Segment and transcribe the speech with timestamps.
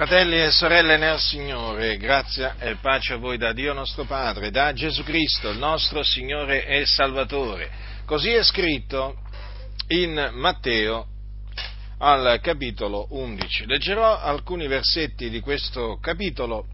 [0.00, 4.72] Fratelli e sorelle nel Signore, grazia e pace a voi da Dio nostro Padre, da
[4.72, 7.70] Gesù Cristo, il nostro Signore e Salvatore.
[8.06, 9.18] Così è scritto
[9.88, 11.06] in Matteo
[11.98, 13.66] al capitolo 11.
[13.66, 16.64] Leggerò alcuni versetti di questo capitolo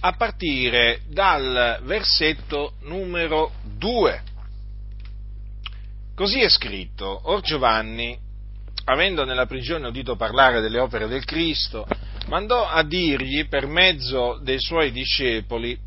[0.00, 4.22] a partire dal versetto numero 2.
[6.14, 8.26] Così è scritto, Or Giovanni
[8.88, 11.86] avendo nella prigione udito parlare delle opere del Cristo,
[12.28, 15.78] mandò a dirgli per mezzo dei suoi discepoli,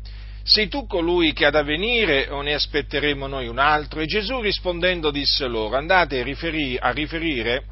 [0.44, 4.00] sei tu colui che ha da venire o ne aspetteremo noi un altro?
[4.00, 7.64] E Gesù rispondendo disse loro, andate a riferire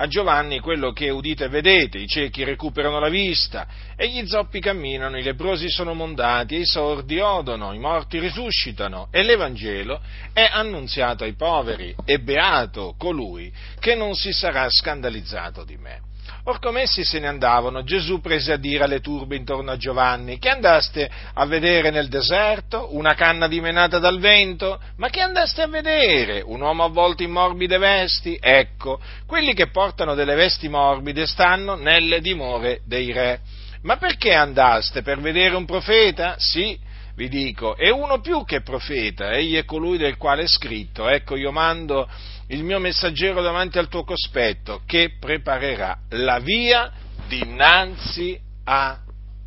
[0.00, 4.58] a Giovanni quello che udite e vedete, i ciechi recuperano la vista, e gli zoppi
[4.58, 10.00] camminano, i leprosi sono mondati, i sordi odono, i morti risuscitano, e l'Evangelo
[10.32, 16.09] è annunziato ai poveri, e beato colui che non si sarà scandalizzato di me.
[16.44, 20.38] Or come essi se ne andavano, Gesù prese a dire alle turbe intorno a Giovanni,
[20.38, 22.94] che andaste a vedere nel deserto?
[22.96, 24.80] Una canna dimenata dal vento?
[24.96, 26.40] Ma che andaste a vedere?
[26.40, 28.38] Un uomo avvolto in morbide vesti?
[28.40, 33.40] Ecco, quelli che portano delle vesti morbide stanno nelle dimore dei re.
[33.82, 35.02] Ma perché andaste?
[35.02, 36.34] Per vedere un profeta?
[36.38, 36.78] Sì,
[37.14, 41.36] vi dico, e uno più che profeta, egli è colui del quale è scritto, ecco
[41.36, 42.08] io mando
[42.48, 46.90] il mio messaggero davanti al tuo cospetto, che preparerà la via
[47.28, 48.98] dinanzi a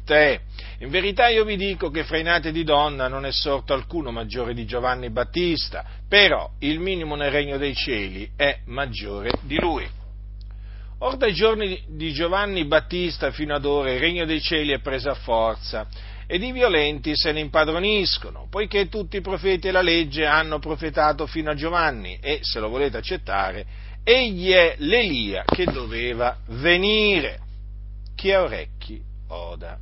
[0.06, 0.42] te.
[0.80, 4.12] In verità io vi dico che fra i nati di donna non è sorto alcuno
[4.12, 9.88] maggiore di Giovanni Battista, però il minimo nel regno dei cieli è maggiore di lui.
[11.00, 15.10] Or dai giorni di Giovanni Battista fino ad ora il regno dei cieli è preso
[15.10, 15.88] a forza
[16.34, 21.28] ed i violenti se ne impadroniscono, poiché tutti i profeti e la legge hanno profetato
[21.28, 23.64] fino a Giovanni e, se lo volete accettare,
[24.04, 27.38] egli è l'Elia che doveva venire.
[28.16, 29.78] Chi ha orecchi oda.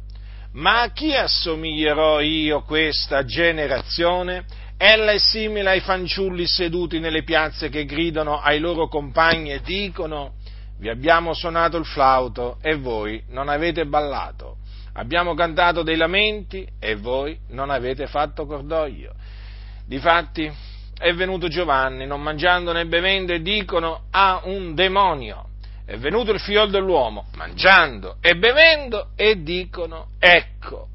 [0.52, 4.44] Ma a chi assomiglierò io questa generazione?
[4.76, 10.34] Ella è simile ai fanciulli seduti nelle piazze che gridano ai loro compagni e dicono
[10.80, 14.58] vi abbiamo suonato il flauto e voi non avete ballato
[14.94, 19.14] abbiamo cantato dei lamenti e voi non avete fatto cordoglio.
[19.86, 20.52] Difatti
[20.98, 25.48] è venuto Giovanni, non mangiando né bevendo, e dicono ha un demonio.
[25.86, 30.88] È venuto il figlio dell'uomo, mangiando e bevendo, e dicono ecco,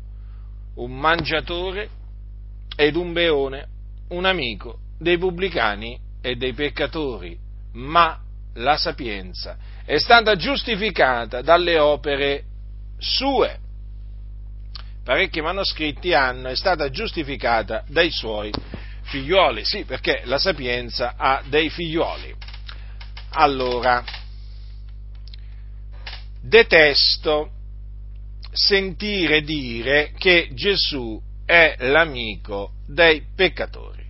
[0.76, 1.88] un mangiatore
[2.76, 3.68] ed un beone,
[4.10, 7.36] un amico dei pubblicani e dei peccatori,
[7.72, 8.18] ma
[8.54, 12.44] la sapienza è stata giustificata dalle opere
[12.98, 13.58] sue
[15.06, 18.50] parecchi manoscritti hanno, è stata giustificata dai suoi
[19.02, 22.34] figlioli, sì, perché la sapienza ha dei figlioli.
[23.30, 24.02] Allora,
[26.42, 27.52] detesto
[28.50, 34.04] sentire dire che Gesù è l'amico dei peccatori.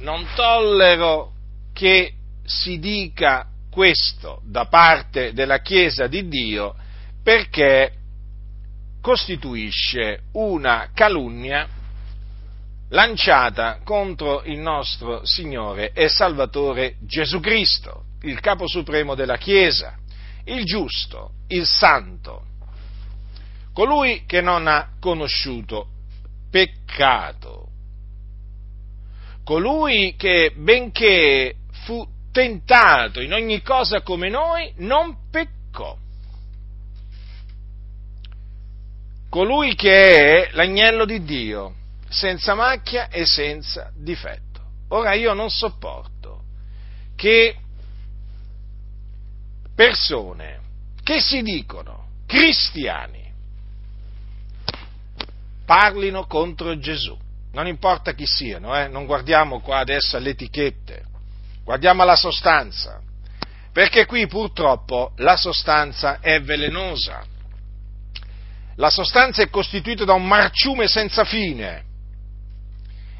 [0.00, 1.32] Non tollero
[1.72, 2.12] che
[2.44, 6.74] si dica questo da parte della Chiesa di Dio
[7.22, 8.03] perché
[9.04, 11.68] costituisce una calunnia
[12.88, 19.98] lanciata contro il nostro Signore e Salvatore Gesù Cristo, il capo supremo della Chiesa,
[20.44, 22.46] il giusto, il santo,
[23.74, 25.86] colui che non ha conosciuto
[26.50, 27.68] peccato,
[29.44, 35.94] colui che benché fu tentato in ogni cosa come noi, non peccò.
[39.34, 41.74] Colui che è l'agnello di Dio,
[42.08, 44.60] senza macchia e senza difetto.
[44.90, 46.44] Ora io non sopporto
[47.16, 47.56] che
[49.74, 50.60] persone
[51.02, 53.32] che si dicono cristiani
[55.66, 57.18] parlino contro Gesù.
[57.54, 58.86] Non importa chi siano, eh?
[58.86, 61.06] non guardiamo qua adesso alle etichette,
[61.64, 63.00] guardiamo alla sostanza,
[63.72, 67.32] perché qui purtroppo la sostanza è velenosa
[68.76, 71.84] la sostanza è costituita da un marciume senza fine.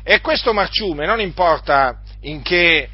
[0.03, 2.89] E questo marciume, non importa in che,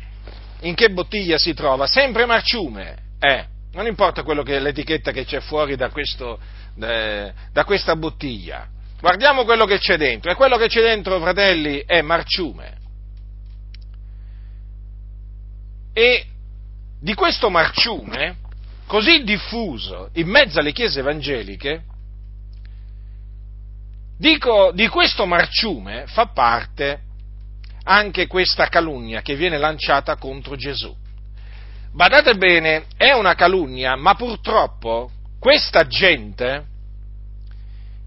[0.61, 3.47] in che bottiglia si trova, sempre marciume è.
[3.73, 6.39] Non importa che, l'etichetta che c'è fuori da, questo,
[6.81, 8.67] eh, da questa bottiglia.
[9.01, 10.31] Guardiamo quello che c'è dentro.
[10.31, 12.79] E quello che c'è dentro, fratelli, è marciume.
[15.93, 16.27] E
[17.01, 18.37] di questo marciume,
[18.87, 21.85] così diffuso in mezzo alle chiese evangeliche,
[24.21, 27.01] Dico, di questo marciume fa parte
[27.85, 30.95] anche questa calunnia che viene lanciata contro Gesù.
[31.91, 36.67] badate bene, è una calunnia, ma purtroppo questa gente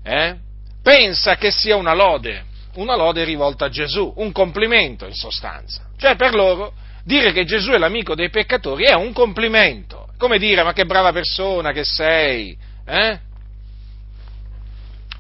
[0.04, 0.36] eh,
[0.84, 2.46] pensa che sia una lode,
[2.76, 5.90] una lode rivolta a Gesù, un complimento in sostanza.
[5.98, 6.74] Cioè per loro
[7.04, 11.12] dire che Gesù è l'amico dei peccatori è un complimento, come dire ma che brava
[11.12, 12.56] persona che sei,
[12.86, 13.32] eh?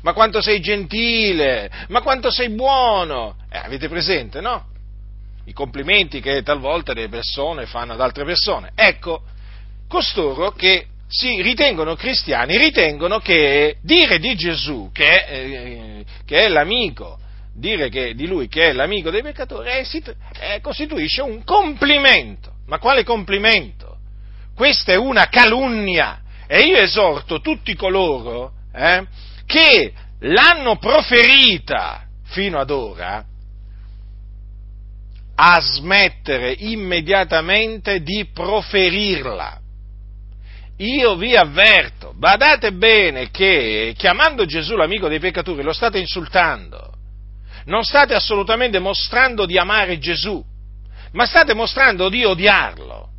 [0.04, 3.38] Ma quanto sei gentile, ma quanto sei buono.
[3.50, 4.68] Eh, avete presente, no?
[5.46, 8.72] I complimenti che talvolta le persone fanno ad altre persone.
[8.76, 9.24] Ecco,
[9.88, 16.48] costoro che si ritengono cristiani, ritengono che dire di Gesù che è, eh, che è
[16.50, 17.20] l'amico,
[17.56, 19.86] dire che, di lui che è l'amico dei peccatori, è,
[20.40, 22.52] è, costituisce un complimento.
[22.66, 24.00] Ma quale complimento?
[24.54, 26.20] Questa è una calunnia.
[26.46, 29.06] E io esorto tutti coloro eh,
[29.46, 33.26] che l'hanno proferita fino ad ora
[35.36, 39.62] a smettere immediatamente di proferirla
[40.78, 46.94] io vi avverto, badate bene che chiamando Gesù l'amico dei peccatori lo state insultando,
[47.66, 50.44] non state assolutamente mostrando di amare Gesù,
[51.12, 53.10] ma state mostrando di odiarlo.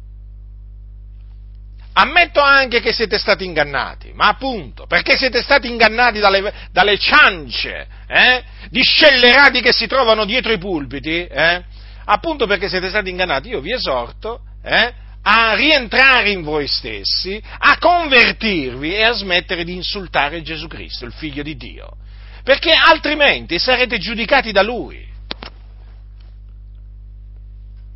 [1.96, 7.87] Ammetto anche che siete stati ingannati, ma appunto, perché siete stati ingannati dalle, dalle ciance
[8.08, 11.62] eh, di scellerati che si trovano dietro i pulpiti, eh,
[12.06, 14.93] appunto perché siete stati ingannati, io vi esorto eh,
[15.23, 21.12] a rientrare in voi stessi, a convertirvi e a smettere di insultare Gesù Cristo, il
[21.12, 21.96] figlio di Dio,
[22.43, 25.06] perché altrimenti sarete giudicati da Lui.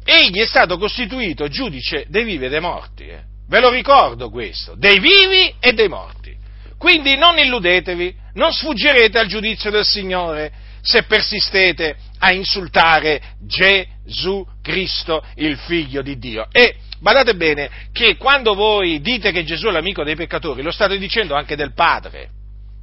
[0.05, 3.28] Egli è stato costituito giudice dei vivi e dei morti, eh?
[3.49, 6.37] Ve lo ricordo questo, dei vivi e dei morti.
[6.79, 15.25] Quindi non illudetevi, non sfuggirete al giudizio del Signore se persistete a insultare Gesù Cristo,
[15.37, 16.47] il figlio di Dio.
[16.53, 20.99] E Badate bene che quando voi dite che Gesù è l'amico dei peccatori, lo state
[20.99, 22.31] dicendo anche del Padre.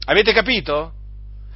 [0.05, 0.93] Avete capito?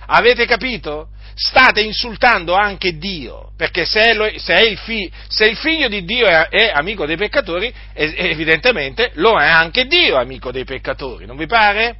[0.07, 1.09] Avete capito?
[1.41, 6.25] State insultando anche Dio, perché se, lo, se, il, fi, se il, figlio di Dio
[6.25, 11.45] è, è amico dei peccatori, evidentemente lo è anche Dio amico dei peccatori, non vi
[11.45, 11.95] pare?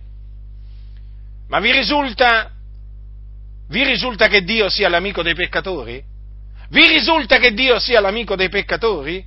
[1.47, 2.51] Ma vi risulta,
[3.69, 6.03] vi risulta che Dio sia l'amico dei peccatori?
[6.69, 9.24] Vi risulta che Dio sia l'amico dei peccatori?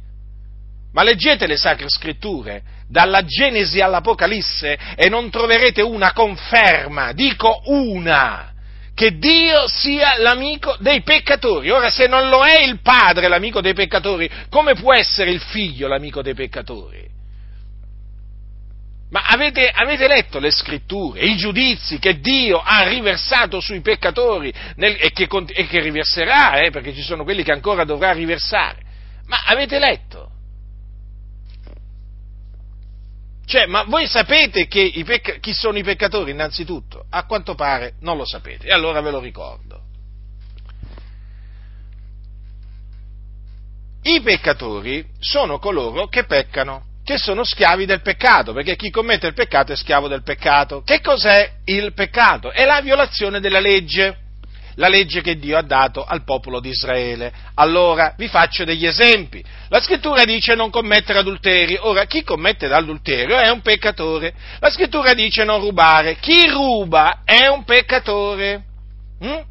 [0.93, 8.52] Ma leggete le sacre scritture, dalla Genesi all'Apocalisse, e non troverete una conferma, dico una,
[8.94, 11.71] che Dio sia l'amico dei peccatori.
[11.71, 15.89] Ora, se non lo è il padre l'amico dei peccatori, come può essere il figlio
[15.89, 17.11] l'amico dei peccatori?
[19.11, 24.97] Ma avete, avete letto le scritture, i giudizi che Dio ha riversato sui peccatori nel,
[24.99, 28.79] e, che, e, che, riverserà, eh, perché ci sono quelli che ancora dovrà riversare?
[29.27, 30.22] Ma avete letto?
[33.53, 37.05] Cioè, ma voi sapete pecca- chi sono i peccatori innanzitutto?
[37.11, 39.83] A quanto pare non lo sapete, e allora ve lo ricordo.
[44.05, 49.35] I peccatori sono coloro che peccano, che sono schiavi del peccato, perché chi commette il
[49.35, 50.81] peccato è schiavo del peccato.
[50.81, 52.53] Che cos'è il peccato?
[52.53, 54.17] È la violazione della legge
[54.77, 57.33] la legge che Dio ha dato al popolo di Israele.
[57.55, 59.43] Allora vi faccio degli esempi.
[59.69, 61.79] La scrittura dice non commettere adulteri.
[61.81, 64.35] Ora, chi commette l'adulterio è un peccatore.
[64.61, 66.17] La scrittura dice non rubare.
[66.17, 68.63] Chi ruba è un peccatore.
[69.25, 69.51] Mm?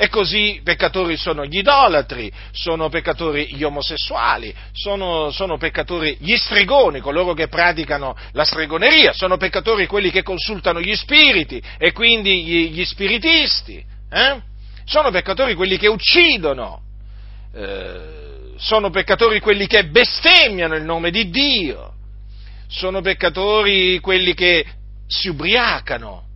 [0.00, 7.00] E così peccatori sono gli idolatri, sono peccatori gli omosessuali, sono, sono, peccatori gli stregoni,
[7.00, 12.70] coloro che praticano la stregoneria, sono peccatori quelli che consultano gli spiriti e quindi gli,
[12.70, 13.84] gli spiritisti.
[14.08, 14.40] Eh?
[14.88, 16.80] Sono peccatori quelli che uccidono,
[17.52, 21.92] eh, sono peccatori quelli che bestemmiano il nome di Dio,
[22.68, 24.64] sono peccatori quelli che
[25.06, 26.26] si ubriacano.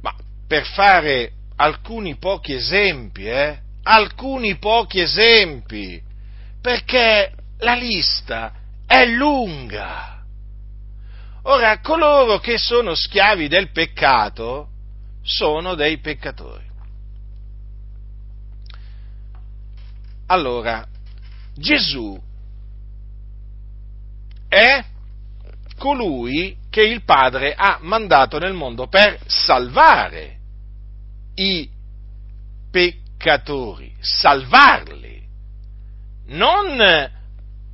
[0.00, 0.14] Ma
[0.48, 3.58] per fare alcuni pochi esempi, eh?
[3.82, 6.00] alcuni pochi esempi,
[6.62, 8.54] perché la lista
[8.86, 10.22] è lunga.
[11.42, 14.68] Ora, coloro che sono schiavi del peccato
[15.24, 16.70] sono dei peccatori.
[20.26, 20.86] Allora,
[21.54, 22.20] Gesù
[24.48, 24.84] è
[25.76, 30.38] colui che il Padre ha mandato nel mondo per salvare
[31.34, 31.68] i
[32.70, 35.22] peccatori, salvarli,
[36.26, 37.12] non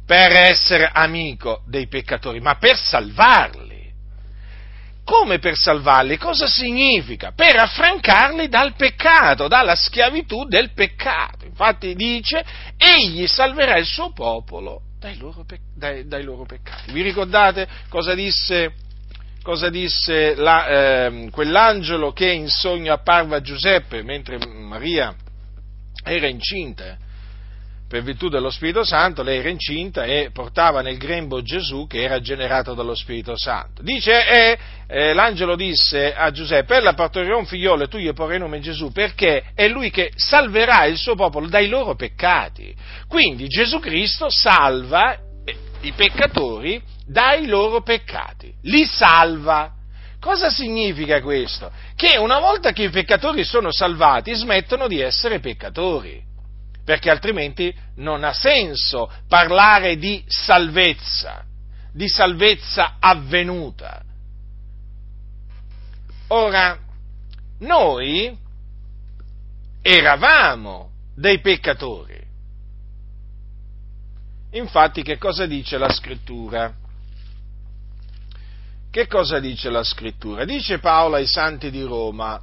[0.05, 3.70] per essere amico dei peccatori, ma per salvarli.
[5.05, 6.17] Come per salvarli?
[6.17, 7.33] Cosa significa?
[7.33, 11.45] Per affrancarli dal peccato, dalla schiavitù del peccato.
[11.45, 12.45] Infatti dice,
[12.77, 16.93] egli salverà il suo popolo dai loro, dai, dai loro peccati.
[16.93, 18.75] Vi ricordate cosa disse,
[19.43, 25.15] cosa disse la, eh, quell'angelo che in sogno apparve a Giuseppe mentre Maria
[26.05, 26.99] era incinta?
[27.91, 32.21] Per virtù dello Spirito Santo, lei era incinta e portava nel grembo Gesù che era
[32.21, 33.83] generato dallo Spirito Santo.
[33.83, 38.39] Dice, e eh, l'angelo disse a Giuseppe, ella partorirà un figliolo e tu gli porrai
[38.39, 42.73] nome Gesù perché è lui che salverà il suo popolo dai loro peccati.
[43.09, 49.73] Quindi Gesù Cristo salva eh, i peccatori dai loro peccati, li salva.
[50.21, 51.73] Cosa significa questo?
[51.97, 56.29] Che una volta che i peccatori sono salvati smettono di essere peccatori
[56.91, 61.45] perché altrimenti non ha senso parlare di salvezza,
[61.93, 64.03] di salvezza avvenuta.
[66.27, 66.77] Ora,
[67.61, 68.37] noi
[69.81, 72.21] eravamo dei peccatori.
[74.51, 76.75] Infatti, che cosa dice la scrittura?
[78.91, 80.45] Che cosa dice la scrittura?
[80.45, 82.43] Dice Paolo ai santi di Roma,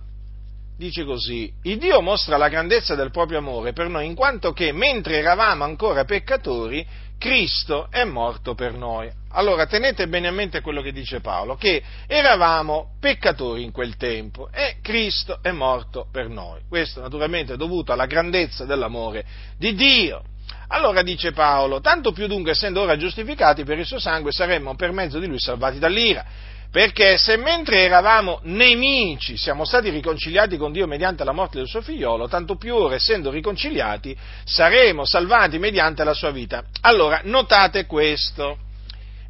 [0.77, 4.71] dice così, il Dio mostra la grandezza del proprio amore per noi in quanto che
[4.71, 6.85] mentre eravamo ancora peccatori,
[7.17, 9.11] Cristo è morto per noi.
[9.31, 14.49] Allora tenete bene a mente quello che dice Paolo, che eravamo peccatori in quel tempo
[14.51, 16.61] e Cristo è morto per noi.
[16.69, 19.25] Questo naturalmente è dovuto alla grandezza dell'amore
[19.57, 20.23] di Dio.
[20.69, 24.91] Allora dice Paolo, tanto più dunque essendo ora giustificati per il suo sangue saremmo per
[24.91, 26.25] mezzo di lui salvati dall'ira
[26.71, 31.81] perché se mentre eravamo nemici siamo stati riconciliati con Dio mediante la morte del suo
[31.81, 36.63] figliolo, tanto più ora, essendo riconciliati, saremo salvati mediante la sua vita.
[36.81, 38.57] Allora, notate questo.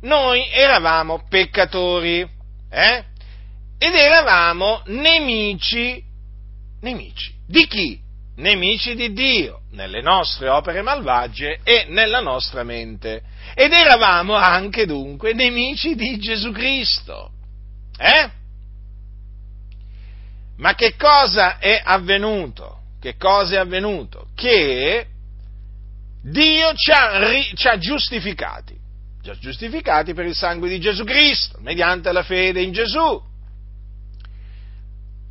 [0.01, 2.27] Noi eravamo peccatori,
[2.69, 3.03] eh?
[3.79, 6.03] Ed eravamo nemici,
[6.81, 7.33] nemici.
[7.45, 8.05] Di chi?
[8.37, 13.23] Nemici di Dio, nelle nostre opere malvagie e nella nostra mente
[13.55, 17.31] ed eravamo anche dunque nemici di Gesù Cristo.
[17.97, 18.29] Eh?
[20.57, 22.81] Ma che cosa è avvenuto?
[22.99, 24.27] Che cosa è avvenuto?
[24.35, 25.07] Che
[26.21, 27.19] Dio ci ha,
[27.55, 28.77] ci ha giustificati,
[29.23, 33.19] ci ha giustificati per il sangue di Gesù Cristo, mediante la fede in Gesù.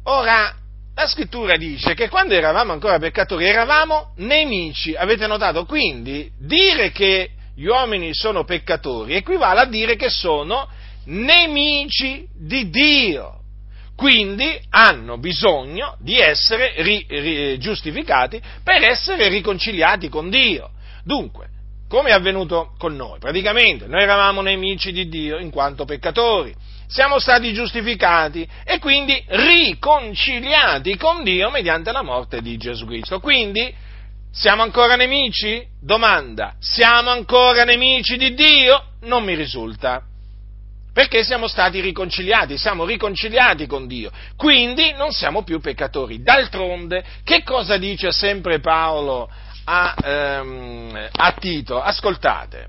[0.04, 0.54] Ora,
[0.98, 5.66] la scrittura dice che quando eravamo ancora peccatori eravamo nemici, avete notato?
[5.66, 10.66] Quindi dire che gli uomini sono peccatori equivale a dire che sono
[11.04, 13.40] nemici di Dio.
[13.94, 20.70] Quindi hanno bisogno di essere ri, ri, giustificati per essere riconciliati con Dio.
[21.04, 21.48] Dunque,
[21.90, 23.18] come è avvenuto con noi?
[23.18, 26.54] Praticamente noi eravamo nemici di Dio in quanto peccatori,
[26.86, 33.20] siamo stati giustificati e quindi riconciliati con Dio mediante la morte di Gesù Cristo.
[33.20, 33.74] Quindi
[34.30, 35.66] siamo ancora nemici?
[35.80, 38.92] Domanda, siamo ancora nemici di Dio?
[39.02, 40.02] Non mi risulta.
[40.92, 46.22] Perché siamo stati riconciliati, siamo riconciliati con Dio, quindi non siamo più peccatori.
[46.22, 49.30] D'altronde, che cosa dice sempre Paolo
[49.64, 51.82] a, ehm, a Tito?
[51.82, 52.68] Ascoltate,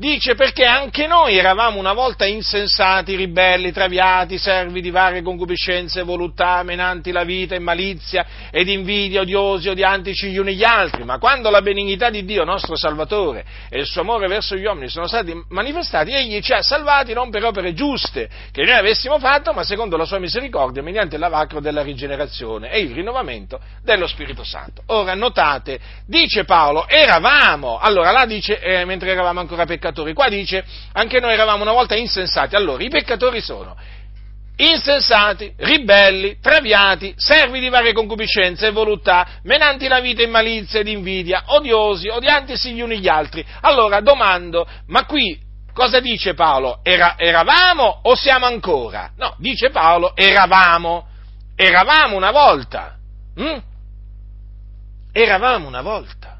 [0.00, 6.62] Dice perché anche noi eravamo una volta insensati, ribelli, traviati, servi di varie concupiscenze voluttà,
[6.62, 11.50] menanti la vita in malizia ed invidia, odiosi, odiantici gli uni gli altri, ma quando
[11.50, 15.34] la benignità di Dio, nostro Salvatore, e il suo amore verso gli uomini sono stati
[15.48, 19.96] manifestati, egli ci ha salvati non per opere giuste che noi avessimo fatto, ma secondo
[19.96, 24.80] la sua misericordia, mediante il lavacro della rigenerazione e il rinnovamento dello Spirito Santo.
[24.86, 30.12] Ora, notate, dice Paolo, eravamo, allora là dice, eh, mentre eravamo ancora peccati, peccatori.
[30.12, 32.54] Qua dice, anche noi eravamo una volta insensati.
[32.54, 33.76] Allora, i peccatori sono
[34.60, 40.88] insensati, ribelli, traviati, servi di varie concupiscenze e voluttà, menanti la vita in malizia ed
[40.88, 43.44] invidia, odiosi, odiantisi gli uni gli altri.
[43.60, 45.38] Allora, domando, ma qui
[45.72, 46.80] cosa dice Paolo?
[46.82, 49.12] Era, eravamo o siamo ancora?
[49.16, 51.06] No, dice Paolo, eravamo.
[51.54, 52.96] Eravamo una volta.
[53.34, 53.58] Hm?
[55.12, 56.36] Eravamo una volta.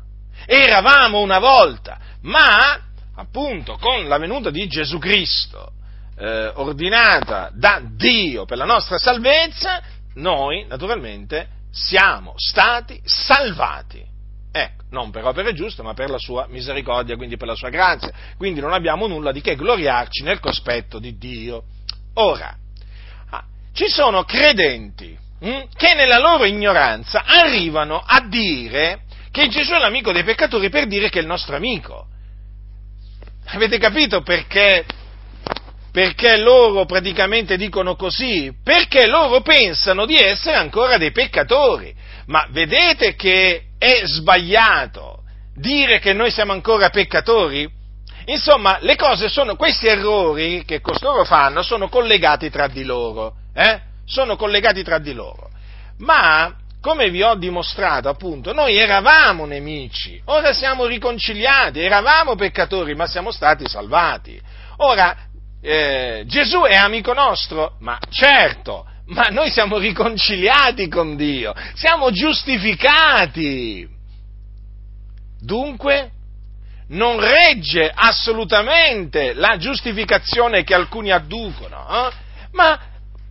[0.47, 1.99] Eravamo una volta.
[2.23, 2.88] Ma
[3.18, 5.72] appunto con la venuta di Gesù Cristo,
[6.16, 9.82] eh, ordinata da Dio per la nostra salvezza,
[10.14, 14.04] noi naturalmente siamo stati salvati.
[14.50, 18.12] Ecco, non per opere giuste, ma per la sua misericordia, quindi per la sua grazia.
[18.37, 21.64] Quindi non abbiamo nulla di che gloriarci nel cospetto di Dio.
[22.14, 22.56] Ora,
[23.30, 29.78] ah, ci sono credenti hm, che nella loro ignoranza arrivano a dire che Gesù è
[29.78, 32.06] l'amico dei peccatori per dire che è il nostro amico.
[33.50, 34.85] Avete capito perché
[35.90, 38.52] perché loro praticamente dicono così?
[38.62, 41.95] Perché loro pensano di essere ancora dei peccatori.
[42.26, 45.23] Ma vedete che è sbagliato
[45.57, 47.69] dire che noi siamo ancora peccatori?
[48.26, 53.81] Insomma, le cose sono, questi errori che costoro fanno sono collegati tra di loro, eh?
[54.05, 55.50] Sono collegati tra di loro.
[55.99, 63.06] Ma, come vi ho dimostrato appunto, noi eravamo nemici, ora siamo riconciliati, eravamo peccatori, ma
[63.06, 64.40] siamo stati salvati.
[64.78, 65.16] Ora,
[65.61, 67.75] eh, Gesù è amico nostro?
[67.80, 73.88] Ma certo, ma noi siamo riconciliati con Dio, siamo giustificati.
[75.40, 76.11] Dunque,
[76.88, 82.12] non regge assolutamente la giustificazione che alcuni adducono, eh?
[82.52, 82.80] ma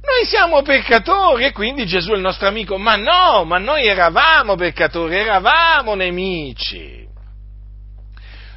[0.07, 4.55] noi siamo peccatori e quindi Gesù è il nostro amico, ma no, ma noi eravamo
[4.55, 7.05] peccatori, eravamo nemici.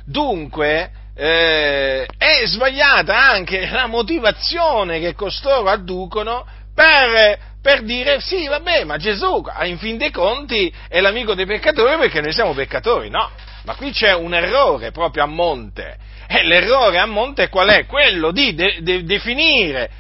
[0.07, 8.85] Dunque, eh, è sbagliata anche la motivazione che costoro adducono per, per, dire sì, vabbè,
[8.85, 13.11] ma Gesù in fin dei conti è l'amico dei peccatori perché noi siamo peccatori.
[13.11, 13.29] No,
[13.65, 15.97] ma qui c'è un errore proprio a monte.
[16.29, 17.87] E l'errore a monte qual è?
[17.87, 19.91] Quello di de- de- definire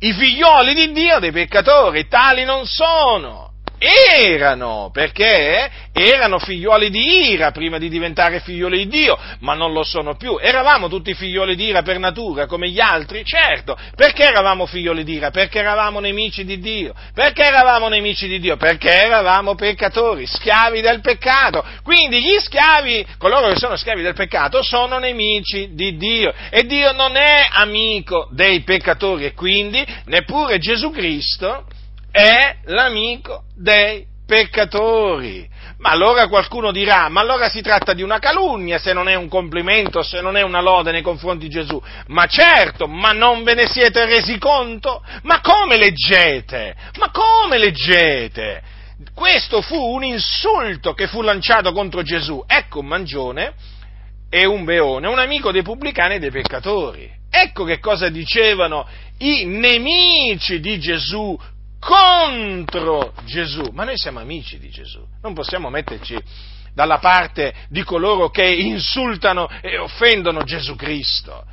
[0.00, 3.47] i figlioli di Dio dei peccatori, tali non sono
[3.78, 9.84] erano, perché erano figlioli di ira prima di diventare figlioli di Dio, ma non lo
[9.84, 10.38] sono più.
[10.40, 13.24] Eravamo tutti figlioli di ira per natura, come gli altri?
[13.24, 13.76] Certo.
[13.94, 15.30] Perché eravamo figlioli di ira?
[15.30, 16.94] Perché eravamo nemici di Dio.
[17.14, 18.56] Perché eravamo nemici di Dio?
[18.56, 21.64] Perché eravamo peccatori, schiavi del peccato.
[21.82, 26.32] Quindi gli schiavi, coloro che sono schiavi del peccato, sono nemici di Dio.
[26.50, 31.64] E Dio non è amico dei peccatori e quindi neppure Gesù Cristo
[32.18, 35.48] è l'amico dei peccatori.
[35.78, 39.28] Ma allora qualcuno dirà, ma allora si tratta di una calunnia se non è un
[39.28, 41.80] complimento, se non è una lode nei confronti di Gesù.
[42.08, 45.00] Ma certo, ma non ve ne siete resi conto?
[45.22, 46.74] Ma come leggete?
[46.98, 48.62] Ma come leggete?
[49.14, 52.42] Questo fu un insulto che fu lanciato contro Gesù.
[52.48, 53.54] Ecco un mangione
[54.28, 57.08] e un beone, un amico dei pubblicani e dei peccatori.
[57.30, 61.38] Ecco che cosa dicevano i nemici di Gesù
[61.88, 66.18] contro Gesù, ma noi siamo amici di Gesù, non possiamo metterci
[66.74, 71.46] dalla parte di coloro che insultano e offendono Gesù Cristo.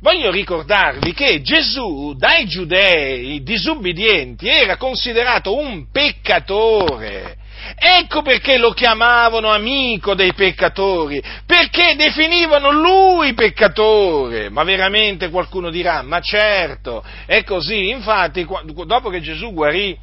[0.00, 7.36] Voglio ricordarvi che Gesù dai giudei disubbidienti era considerato un peccatore
[7.76, 14.50] Ecco perché lo chiamavano amico dei peccatori, perché definivano lui peccatore.
[14.50, 17.88] Ma veramente qualcuno dirà, ma certo, è così.
[17.88, 18.46] Infatti,
[18.86, 19.96] dopo che Gesù guarì,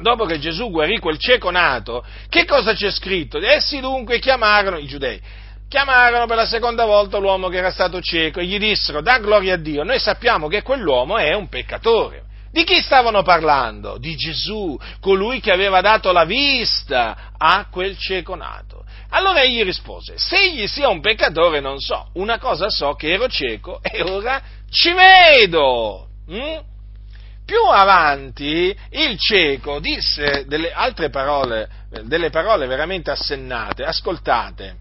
[0.00, 3.38] dopo che Gesù guarì quel cieco nato, che cosa c'è scritto?
[3.38, 5.20] Essi dunque chiamarono i giudei
[5.68, 9.54] chiamarono per la seconda volta l'uomo che era stato cieco e gli dissero, da gloria
[9.54, 12.25] a Dio, noi sappiamo che quell'uomo è un peccatore.
[12.56, 13.98] Di chi stavano parlando?
[13.98, 18.82] Di Gesù, colui che aveva dato la vista a quel cieco nato.
[19.10, 23.28] Allora egli rispose, se egli sia un peccatore non so, una cosa so che ero
[23.28, 24.40] cieco e ora
[24.70, 26.08] ci vedo.
[26.32, 26.56] Mm?
[27.44, 31.68] Più avanti il cieco disse delle altre parole,
[32.04, 34.76] delle parole veramente assennate, ascoltate.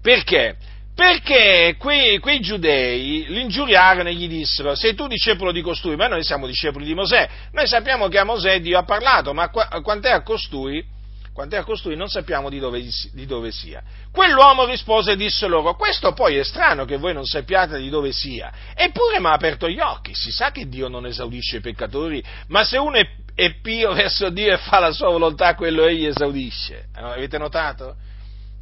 [0.00, 0.56] Perché?
[0.94, 6.22] Perché quei, quei, giudei l'ingiuriarono e gli dissero, sei tu discepolo di costui, ma noi
[6.22, 10.22] siamo discepoli di Mosè, noi sappiamo che a Mosè Dio ha parlato, ma quant'è a
[10.22, 10.84] costui,
[11.32, 12.80] quant'è a costui non sappiamo di dove,
[13.12, 13.82] di dove, sia.
[14.12, 18.12] Quell'uomo rispose e disse loro, questo poi è strano che voi non sappiate di dove
[18.12, 22.22] sia, eppure mi ha aperto gli occhi, si sa che Dio non esaudisce i peccatori,
[22.46, 26.06] ma se uno è, è pio verso Dio e fa la sua volontà, quello egli
[26.06, 26.84] esaudisce.
[26.94, 27.96] Avete notato?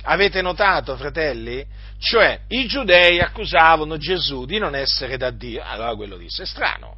[0.02, 1.64] Avete notato, fratelli?
[1.98, 5.62] Cioè, i giudei accusavano Gesù di non essere da Dio.
[5.64, 6.96] Allora quello disse, è strano.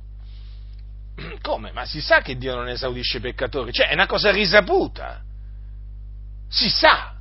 [1.42, 1.72] Come?
[1.72, 3.72] Ma si sa che Dio non esaudisce i peccatori?
[3.72, 5.20] Cioè, è una cosa risaputa.
[6.48, 7.12] Si sa.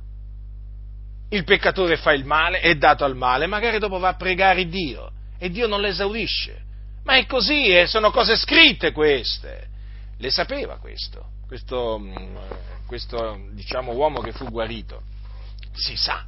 [1.28, 5.10] Il peccatore fa il male, è dato al male, magari dopo va a pregare Dio
[5.38, 6.62] e Dio non l'esaudisce.
[7.04, 7.86] Ma è così, eh?
[7.86, 9.68] sono cose scritte queste.
[10.16, 12.36] Le sapeva questo, questo, mm,
[12.86, 15.12] questo diciamo, uomo che fu guarito
[15.74, 16.24] si sa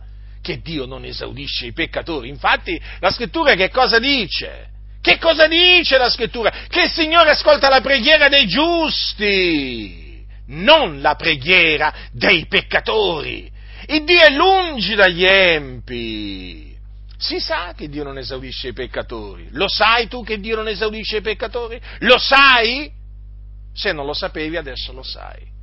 [0.47, 2.29] che Dio non esaudisce i peccatori.
[2.29, 4.69] Infatti la scrittura che cosa dice?
[5.01, 6.53] Che cosa dice la scrittura?
[6.69, 13.51] Che il Signore ascolta la preghiera dei giusti, non la preghiera dei peccatori.
[13.89, 16.77] Il Dio è lungi dagli empi.
[17.19, 19.49] Si sa che Dio non esaudisce i peccatori.
[19.51, 21.81] Lo sai tu che Dio non esaudisce i peccatori?
[22.01, 22.91] Lo sai?
[23.73, 25.55] Se non lo sapevi adesso lo sai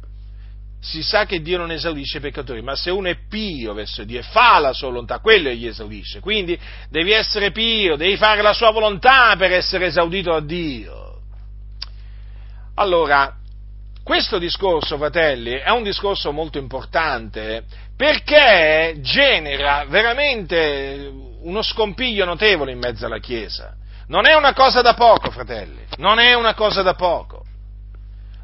[0.83, 4.19] si sa che Dio non esaudisce i peccatori, ma se uno è pio verso Dio
[4.19, 6.19] e fa la sua volontà, quello gli esaudisce.
[6.19, 11.21] Quindi devi essere pio, devi fare la sua volontà per essere esaudito da Dio.
[12.75, 13.33] Allora,
[14.03, 17.63] questo discorso, fratelli, è un discorso molto importante
[17.95, 21.09] perché genera veramente
[21.43, 23.73] uno scompiglio notevole in mezzo alla Chiesa.
[24.07, 27.42] Non è una cosa da poco, fratelli, non è una cosa da poco.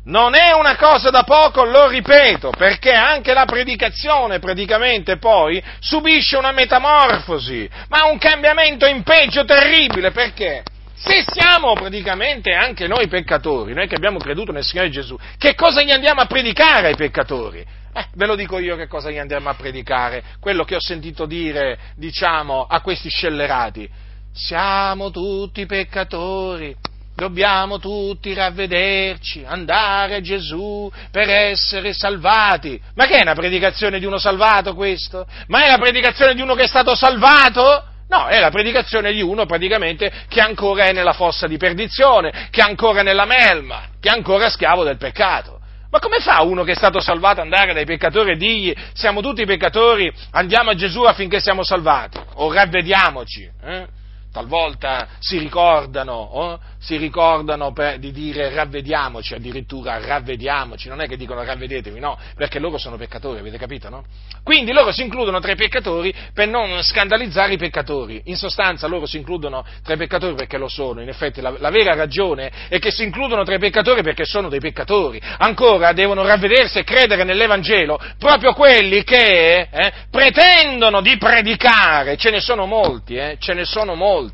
[0.05, 6.38] Non è una cosa da poco, lo ripeto, perché anche la predicazione praticamente poi subisce
[6.38, 10.63] una metamorfosi, ma un cambiamento in peggio terribile, perché?
[10.95, 15.81] Se siamo praticamente anche noi peccatori, noi che abbiamo creduto nel Signore Gesù, che cosa
[15.81, 17.65] gli andiamo a predicare ai peccatori?
[17.93, 21.25] Eh, ve lo dico io che cosa gli andiamo a predicare, quello che ho sentito
[21.25, 23.89] dire, diciamo, a questi scellerati.
[24.33, 26.75] Siamo tutti peccatori,
[27.19, 32.82] dobbiamo tutti ravvederci, andare a Gesù per essere salvati.
[32.95, 35.27] Ma che è una predicazione di uno salvato questo?
[35.47, 37.84] Ma è la predicazione di uno che è stato salvato?
[38.08, 42.62] No, è la predicazione di uno praticamente che ancora è nella fossa di perdizione, che
[42.62, 45.60] è ancora nella melma, che è ancora schiavo del peccato.
[45.91, 49.21] Ma come fa uno che è stato salvato ad andare dai peccatori e dirgli siamo
[49.21, 52.19] tutti peccatori, andiamo a Gesù affinché siamo salvati?
[52.36, 53.49] O ravvediamoci?
[53.63, 53.88] Eh?
[54.31, 61.17] Talvolta si ricordano, oh, si ricordano per, di dire ravvediamoci, addirittura ravvediamoci, non è che
[61.17, 64.05] dicono ravvedetevi, no, perché loro sono peccatori, avete capito, no?
[64.43, 69.05] Quindi loro si includono tra i peccatori per non scandalizzare i peccatori, in sostanza loro
[69.05, 72.79] si includono tra i peccatori perché lo sono, in effetti la, la vera ragione è
[72.79, 77.23] che si includono tra i peccatori perché sono dei peccatori, ancora devono ravvedersi e credere
[77.23, 83.65] nell'Evangelo proprio quelli che eh, pretendono di predicare, ce ne sono molti, eh, ce ne
[83.65, 84.28] sono molti.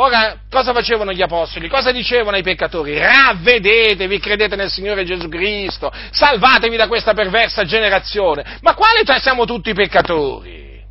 [0.00, 1.68] Ora, cosa facevano gli apostoli?
[1.68, 2.96] Cosa dicevano ai peccatori?
[2.96, 8.58] Ravvedetevi, credete nel Signore Gesù Cristo, salvatevi da questa perversa generazione.
[8.60, 10.84] Ma quale tra siamo tutti peccatori?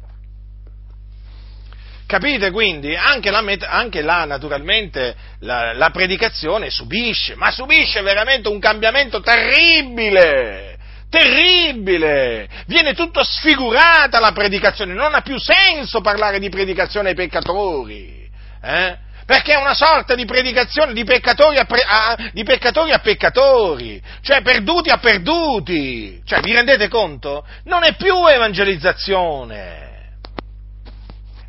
[2.05, 2.97] Capite quindi?
[2.97, 10.75] Anche là, anche là naturalmente, la, la predicazione subisce, ma subisce veramente un cambiamento terribile
[11.09, 18.16] terribile, viene tutto sfigurata la predicazione, non ha più senso parlare di predicazione ai peccatori,
[18.61, 18.97] eh?
[19.27, 24.01] perché è una sorta di predicazione di peccatori a, pre, a, di peccatori a peccatori,
[24.21, 27.45] cioè perduti a perduti, cioè vi rendete conto?
[27.65, 30.13] Non è più evangelizzazione,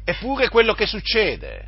[0.05, 1.67] eppure quello che succede.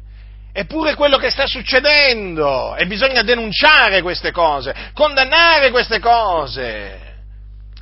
[0.53, 7.09] Eppure quello che sta succedendo e bisogna denunciare queste cose, condannare queste cose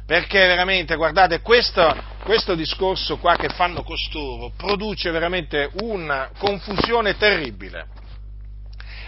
[0.09, 1.95] perché veramente, guardate, questo,
[2.25, 7.89] questo, discorso qua che fanno costoro produce veramente una confusione terribile.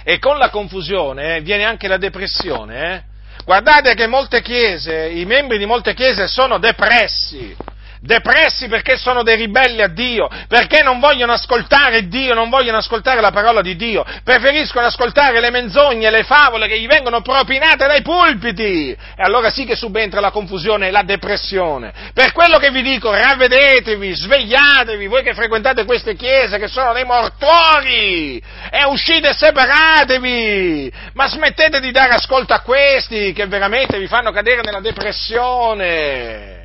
[0.05, 2.93] E con la confusione eh, viene anche la depressione.
[2.93, 3.03] Eh?
[3.47, 7.57] Guardate che molte chiese, i membri di molte chiese sono depressi
[8.01, 13.21] depressi perché sono dei ribelli a Dio, perché non vogliono ascoltare Dio, non vogliono ascoltare
[13.21, 18.03] la parola di Dio, preferiscono ascoltare le menzogne, le favole che gli vengono propinate dai
[18.03, 18.91] pulpiti.
[18.91, 21.93] E allora sì che subentra la confusione e la depressione.
[22.15, 27.05] Per quello che vi dico, ravvedetevi, svegliatevi, voi che frequentate queste chiese che sono dei
[27.05, 34.07] mortuori, e uscite e separatevi, ma smettete di dare ascolto a questi che veramente vi
[34.07, 36.60] fanno cadere nella depressione.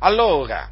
[0.00, 0.70] Allora,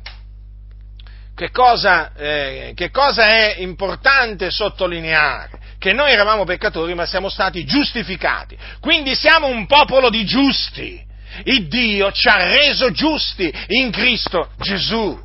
[1.35, 5.63] che cosa, eh, che cosa è importante sottolineare?
[5.79, 11.03] Che noi eravamo peccatori ma siamo stati giustificati, quindi siamo un popolo di giusti.
[11.43, 15.21] Il Dio ci ha reso giusti in Cristo Gesù.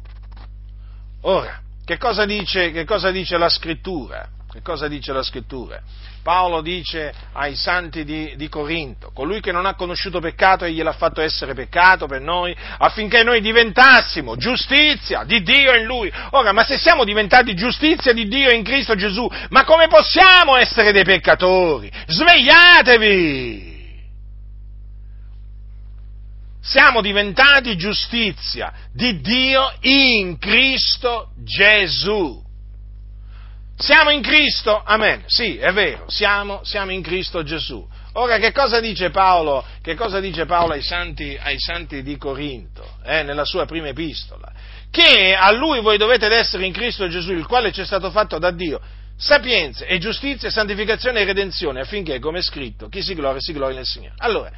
[1.21, 4.27] Ora, che cosa dice, che cosa dice la scrittura?
[4.51, 5.79] Che cosa dice la scrittura?
[6.21, 10.93] Paolo dice ai santi di, di, Corinto, colui che non ha conosciuto peccato e gliel'ha
[10.93, 16.12] fatto essere peccato per noi, affinché noi diventassimo giustizia di Dio in lui.
[16.32, 20.91] Ora, ma se siamo diventati giustizia di Dio in Cristo Gesù, ma come possiamo essere
[20.91, 21.91] dei peccatori?
[22.08, 23.77] Svegliatevi!
[26.62, 32.47] Siamo diventati giustizia di Dio in Cristo Gesù.
[33.81, 34.83] Siamo in Cristo?
[34.83, 35.23] Amen.
[35.25, 37.87] Sì, è vero, siamo, siamo in Cristo Gesù.
[38.13, 39.65] Ora, che cosa dice Paolo,
[39.95, 44.51] cosa dice Paolo ai, santi, ai, santi, di Corinto, eh, nella sua prima epistola?
[44.91, 48.37] Che a lui voi dovete essere in Cristo Gesù, il quale ci è stato fatto
[48.37, 48.81] da Dio,
[49.15, 53.77] sapienza e giustizia, santificazione e redenzione, affinché, come è scritto, chi si gloria, si gloria
[53.77, 54.15] nel Signore.
[54.17, 54.51] Allora,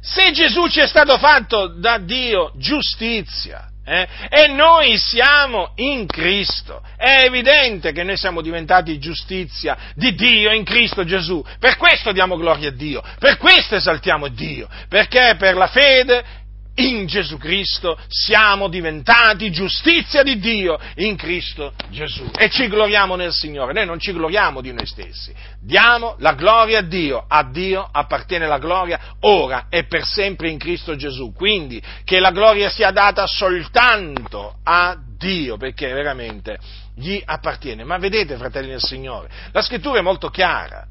[0.00, 4.08] se Gesù ci è stato fatto da Dio giustizia, eh?
[4.30, 6.82] E noi siamo in Cristo.
[6.96, 11.44] È evidente che noi siamo diventati giustizia di Dio in Cristo Gesù.
[11.58, 16.42] Per questo diamo gloria a Dio, per questo esaltiamo Dio, perché per la fede
[16.76, 23.32] in Gesù Cristo siamo diventati giustizia di Dio in Cristo Gesù e ci gloriamo nel
[23.32, 23.72] Signore.
[23.72, 27.24] Noi non ci gloriamo di noi stessi, diamo la gloria a Dio.
[27.28, 31.32] A Dio appartiene la gloria ora e per sempre in Cristo Gesù.
[31.32, 36.58] Quindi che la gloria sia data soltanto a Dio, perché veramente
[36.96, 37.84] gli appartiene.
[37.84, 40.86] Ma vedete, fratelli del Signore, la scrittura è molto chiara.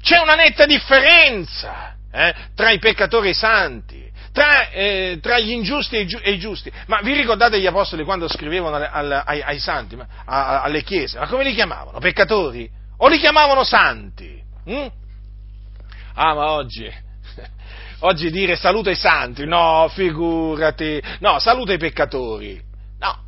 [0.00, 4.05] C'è una netta differenza eh, tra i peccatori e i santi
[4.36, 6.70] tra, eh, tra gli ingiusti e i, giusti.
[6.88, 11.18] Ma vi ricordate gli apostoli quando scrivevano alle, alle, ai, ai, santi, a, alle chiese?
[11.18, 11.98] Ma come li chiamavano?
[12.00, 12.70] Peccatori?
[12.98, 14.38] O li chiamavano santi?
[14.68, 14.86] Mm?
[16.16, 16.86] Ah, ma oggi,
[18.00, 22.62] oggi dire saluta i santi, no, figurati, no, saluta i peccatori,
[22.98, 23.18] no.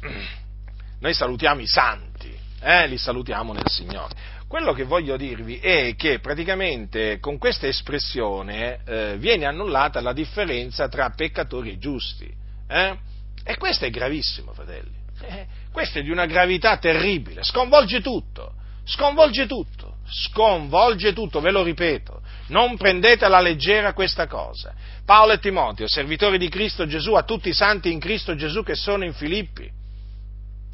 [1.00, 4.14] Noi salutiamo i santi, eh, li salutiamo nel Signore.
[4.52, 10.88] Quello che voglio dirvi è che praticamente con questa espressione eh, viene annullata la differenza
[10.88, 12.30] tra peccatori e giusti.
[12.68, 12.98] Eh?
[13.44, 14.92] E questo è gravissimo, fratelli.
[15.22, 18.52] Eh, questo è di una gravità terribile, sconvolge tutto,
[18.84, 22.20] sconvolge tutto, sconvolge tutto, ve lo ripeto.
[22.48, 24.74] Non prendete alla leggera questa cosa.
[25.06, 28.74] Paolo e Timoteo, servitori di Cristo Gesù, a tutti i santi in Cristo Gesù che
[28.74, 29.80] sono in Filippi,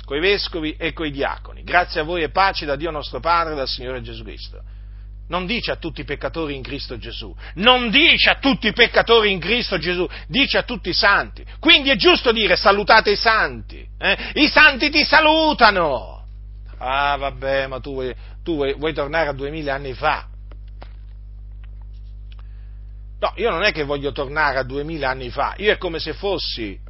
[0.09, 1.63] coi vescovi e coi diaconi.
[1.63, 4.63] Grazie a voi e pace da Dio nostro Padre e dal Signore Gesù Cristo.
[5.29, 9.31] Non dice a tutti i peccatori in Cristo Gesù, non dice a tutti i peccatori
[9.31, 11.45] in Cristo Gesù, dice a tutti i santi.
[11.61, 13.87] Quindi è giusto dire salutate i santi.
[13.99, 14.17] Eh?
[14.37, 16.25] I santi ti salutano.
[16.79, 20.27] Ah, vabbè, ma tu, vuoi, tu vuoi, vuoi tornare a duemila anni fa.
[23.21, 26.15] No, io non è che voglio tornare a duemila anni fa, io è come se
[26.15, 26.88] fossi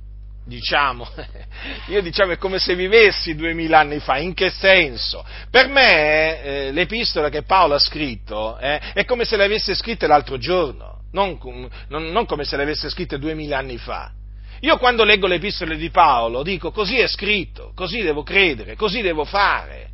[0.49, 1.07] diciamo,
[1.89, 5.25] io diciamo è come se vivessi duemila anni fa, in che senso?
[5.51, 10.07] Per me eh, l'epistola che Paolo ha scritto eh, è come se le avesse scritte
[10.07, 11.39] l'altro giorno, non,
[11.89, 14.11] non, non come se le avesse scritte duemila anni fa.
[14.63, 19.03] Io quando leggo le epistole di Paolo dico così è scritto, così devo credere, così
[19.03, 19.91] devo fare.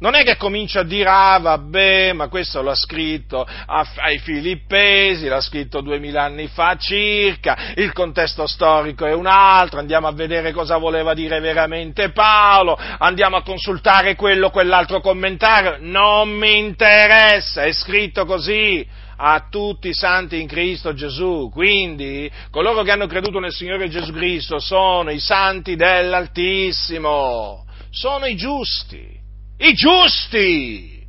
[0.00, 5.40] Non è che comincia a dire, ah vabbè, ma questo l'ha scritto ai Filippesi, l'ha
[5.40, 10.76] scritto duemila anni fa circa, il contesto storico è un altro, andiamo a vedere cosa
[10.76, 18.24] voleva dire veramente Paolo, andiamo a consultare quello, quell'altro commentario, non mi interessa, è scritto
[18.24, 19.06] così.
[19.20, 21.50] A tutti i santi in Cristo Gesù.
[21.52, 28.36] Quindi coloro che hanno creduto nel Signore Gesù Cristo sono i santi dell'Altissimo, sono i
[28.36, 29.17] giusti
[29.58, 31.06] i giusti!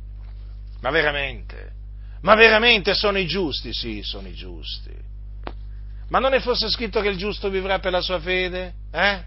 [0.80, 1.70] Ma veramente?
[2.22, 3.72] Ma veramente sono i giusti?
[3.72, 4.92] Sì, sono i giusti.
[6.08, 8.74] Ma non è forse scritto che il giusto vivrà per la sua fede?
[8.92, 9.22] Eh?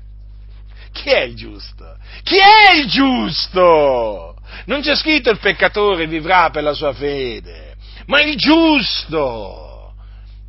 [0.91, 1.97] Chi è il giusto?
[2.23, 4.35] Chi è il giusto?
[4.65, 9.72] Non c'è scritto il peccatore vivrà per la sua fede, ma il giusto.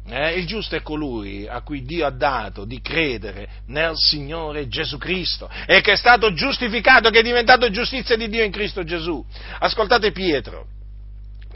[0.06, 4.98] Eh, il giusto è colui a cui Dio ha dato di credere nel Signore Gesù
[4.98, 9.24] Cristo e che è stato giustificato, che è diventato giustizia di Dio in Cristo Gesù.
[9.60, 10.66] Ascoltate Pietro,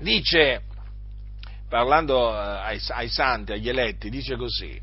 [0.00, 0.62] dice,
[1.68, 4.80] parlando eh, ai, ai santi, agli eletti, dice così,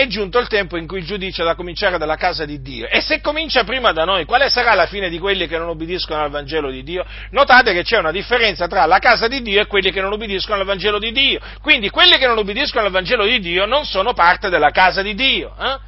[0.00, 2.88] è giunto il tempo in cui il giudizio da cominciare dalla casa di Dio.
[2.88, 6.22] E se comincia prima da noi, quale sarà la fine di quelli che non obbediscono
[6.22, 7.04] al Vangelo di Dio?
[7.30, 10.60] Notate che c'è una differenza tra la casa di Dio e quelli che non obbediscono
[10.60, 11.40] al Vangelo di Dio.
[11.60, 15.14] Quindi quelli che non obbediscono al Vangelo di Dio non sono parte della casa di
[15.14, 15.54] Dio.
[15.58, 15.78] Eh?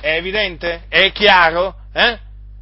[0.00, 0.84] È evidente?
[0.88, 1.74] È chiaro?
[1.92, 2.18] Eh?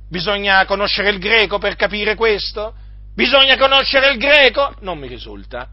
[0.09, 2.75] Bisogna conoscere il greco per capire questo?
[3.15, 4.75] Bisogna conoscere il greco?
[4.81, 5.69] Non mi risulta.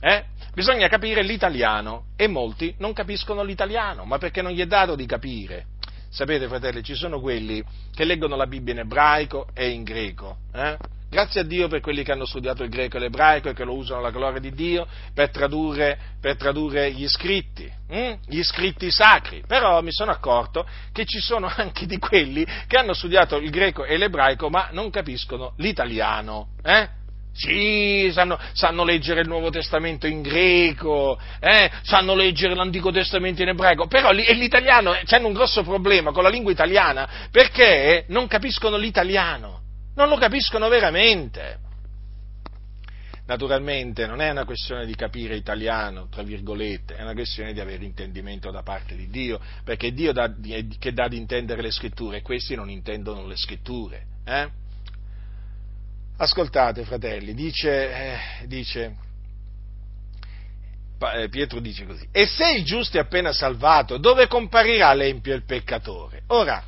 [0.00, 0.24] Eh?
[0.56, 5.04] Bisogna capire l'italiano e molti non capiscono l'italiano, ma perché non gli è dato di
[5.04, 5.66] capire.
[6.08, 7.62] Sapete, fratelli, ci sono quelli
[7.94, 10.38] che leggono la Bibbia in ebraico e in greco.
[10.54, 10.78] Eh?
[11.10, 13.74] Grazie a Dio per quelli che hanno studiato il greco e l'ebraico e che lo
[13.74, 18.14] usano alla gloria di Dio per tradurre, per tradurre gli scritti, hm?
[18.26, 19.44] gli scritti sacri.
[19.46, 23.84] Però mi sono accorto che ci sono anche di quelli che hanno studiato il greco
[23.84, 26.48] e l'ebraico ma non capiscono l'italiano.
[26.62, 27.04] Eh?
[27.36, 31.70] Sì, sanno, sanno, leggere il Nuovo Testamento in greco, eh?
[31.82, 36.30] sanno leggere l'Antico Testamento in ebraico, però l'italiano, eh, hanno un grosso problema con la
[36.30, 39.60] lingua italiana perché non capiscono l'italiano,
[39.96, 41.64] non lo capiscono veramente.
[43.26, 47.84] Naturalmente non è una questione di capire italiano, tra virgolette, è una questione di avere
[47.84, 50.32] intendimento da parte di Dio, perché Dio dà,
[50.78, 54.06] che dà di intendere le scritture e questi non intendono le scritture.
[54.24, 54.64] Eh?
[56.18, 58.96] Ascoltate, fratelli, dice, eh, dice
[61.14, 65.36] eh, Pietro dice così, e se il giusto è appena salvato, dove comparirà l'empio e
[65.36, 66.22] il peccatore?
[66.28, 66.62] Ora,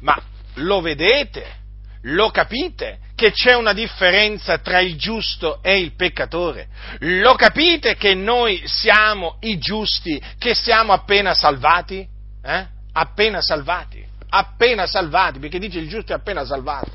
[0.00, 0.20] ma
[0.54, 1.62] lo vedete?
[2.02, 3.00] Lo capite?
[3.14, 6.68] che c'è una differenza tra il giusto e il peccatore?
[7.00, 12.06] Lo capite che noi siamo i giusti, che siamo appena salvati?
[12.42, 12.66] Eh?
[12.92, 16.90] Appena salvati, appena salvati, perché dice il giusto è appena salvato.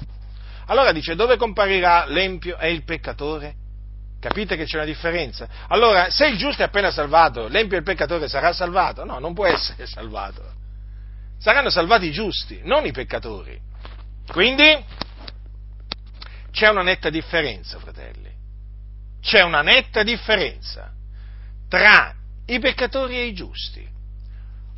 [0.70, 3.56] Allora dice dove comparirà l'empio e il peccatore?
[4.20, 5.48] Capite che c'è una differenza?
[5.68, 9.04] Allora, se il giusto è appena salvato, l'empio e il peccatore sarà salvato?
[9.04, 10.58] No, non può essere salvato.
[11.40, 13.60] Saranno salvati i giusti, non i peccatori.
[14.32, 14.86] Quindi
[16.52, 18.30] c'è una netta differenza, fratelli.
[19.22, 20.92] C'è una netta differenza
[21.68, 22.14] tra
[22.46, 23.88] i peccatori e i giusti.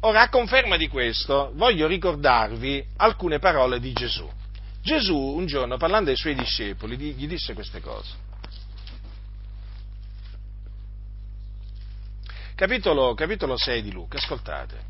[0.02, 4.40] Ora, a conferma di questo, voglio ricordarvi alcune parole di Gesù.
[4.82, 8.30] Gesù un giorno, parlando ai suoi discepoli, gli disse queste cose.
[12.56, 14.90] Capitolo, capitolo 6 di Luca, ascoltate.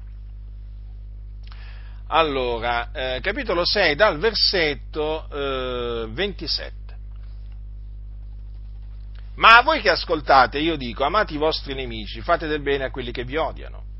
[2.07, 6.79] Allora, eh, capitolo 6 dal versetto eh, 27.
[9.35, 12.91] Ma a voi che ascoltate, io dico, amate i vostri nemici, fate del bene a
[12.91, 13.90] quelli che vi odiano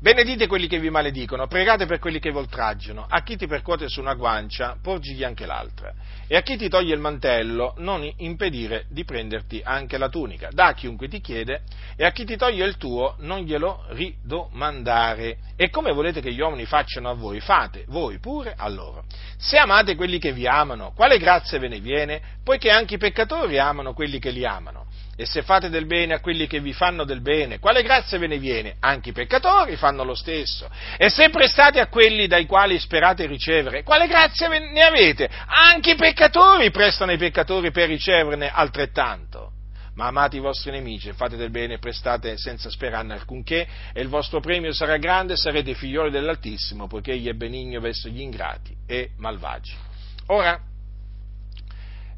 [0.00, 3.88] Benedite quelli che vi maledicono, pregate per quelli che vi oltraggiano, a chi ti percuote
[3.88, 5.92] su una guancia, porgigli anche l'altra,
[6.28, 10.50] e a chi ti toglie il mantello, non impedire di prenderti anche la tunica.
[10.52, 11.62] Da a chiunque ti chiede,
[11.96, 15.38] e a chi ti toglie il tuo, non glielo ridomandare.
[15.56, 19.02] E come volete che gli uomini facciano a voi, fate voi pure a loro.
[19.36, 22.22] Se amate quelli che vi amano, quale grazia ve ne viene?
[22.44, 24.86] Poiché anche i peccatori amano quelli che li amano.
[25.20, 28.28] E se fate del bene a quelli che vi fanno del bene, quale grazia ve
[28.28, 28.76] ne viene?
[28.78, 30.70] Anche i peccatori fanno lo stesso.
[30.96, 35.28] E se prestate a quelli dai quali sperate ricevere, quale grazia ne avete?
[35.46, 39.54] Anche i peccatori prestano ai peccatori per riceverne altrettanto.
[39.94, 44.06] Ma amate i vostri nemici, fate del bene e prestate senza sperarne alcunché, e il
[44.06, 48.72] vostro premio sarà grande e sarete figlioli dell'Altissimo, poiché egli è benigno verso gli ingrati
[48.86, 49.74] e malvagi.
[50.26, 50.60] Ora,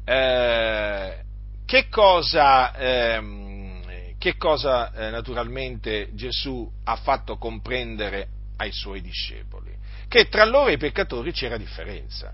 [0.05, 1.29] eh,
[1.71, 9.73] che cosa, ehm, che cosa eh, naturalmente Gesù ha fatto comprendere ai suoi discepoli?
[10.09, 12.33] Che tra loro e i peccatori c'era differenza.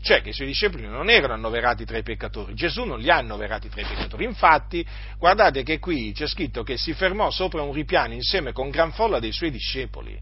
[0.00, 3.18] Cioè che i suoi discepoli non erano annoverati tra i peccatori, Gesù non li ha
[3.18, 4.24] annoverati tra i peccatori.
[4.24, 4.82] Infatti,
[5.18, 9.18] guardate che qui c'è scritto che si fermò sopra un ripiano insieme con gran folla
[9.18, 10.18] dei suoi discepoli.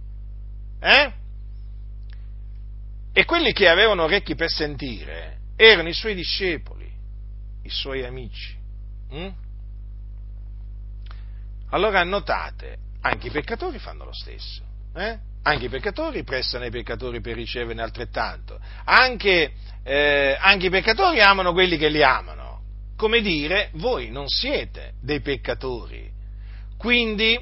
[0.80, 1.12] Eh?
[3.12, 6.90] E quelli che avevano orecchi per sentire erano i suoi discepoli,
[7.62, 8.55] i suoi amici.
[9.14, 9.28] Mm?
[11.70, 14.62] Allora notate, anche i peccatori fanno lo stesso.
[14.94, 15.18] Eh?
[15.42, 18.58] Anche i peccatori prestano ai peccatori per riceverne altrettanto.
[18.84, 19.52] Anche,
[19.84, 22.62] eh, anche i peccatori amano quelli che li amano.
[22.96, 26.10] Come dire, voi non siete dei peccatori.
[26.76, 27.38] Quindi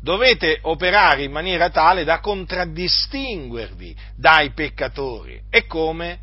[0.00, 5.42] dovete operare in maniera tale da contraddistinguervi dai peccatori.
[5.48, 6.20] E come?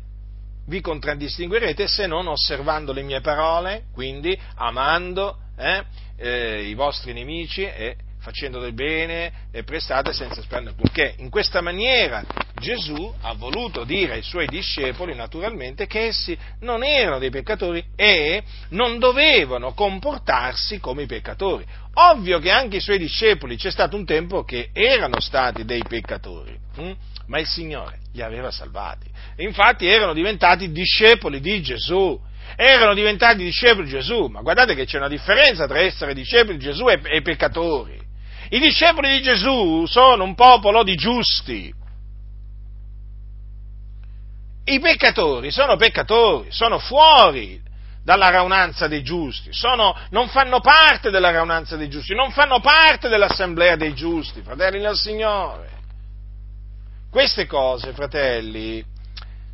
[0.66, 5.84] Vi contraddistinguerete se non osservando le mie parole, quindi amando eh,
[6.16, 11.14] eh, i vostri nemici e facendo del bene e prestate senza sperare alcunché.
[11.18, 12.24] In questa maniera
[12.58, 18.42] Gesù ha voluto dire ai suoi discepoli naturalmente che essi non erano dei peccatori e
[18.70, 21.66] non dovevano comportarsi come i peccatori.
[21.92, 26.58] Ovvio che anche i suoi discepoli c'è stato un tempo che erano stati dei peccatori,
[26.76, 26.92] hm?
[27.26, 29.06] Ma il Signore li aveva salvati.
[29.36, 32.20] Infatti erano diventati discepoli di Gesù.
[32.56, 36.64] Erano diventati discepoli di Gesù, ma guardate che c'è una differenza tra essere discepoli di
[36.64, 37.98] Gesù e, e peccatori.
[38.50, 41.72] I discepoli di Gesù sono un popolo di giusti.
[44.66, 47.60] I peccatori sono peccatori, sono fuori
[48.02, 53.08] dalla raunanza dei giusti, sono, non fanno parte della raunanza dei giusti, non fanno parte
[53.08, 55.73] dell'assemblea dei giusti, fratelli del Signore.
[57.14, 58.84] Queste cose, fratelli,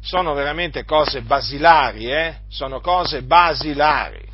[0.01, 2.37] sono veramente cose basilari, eh?
[2.49, 4.27] Sono cose basilari.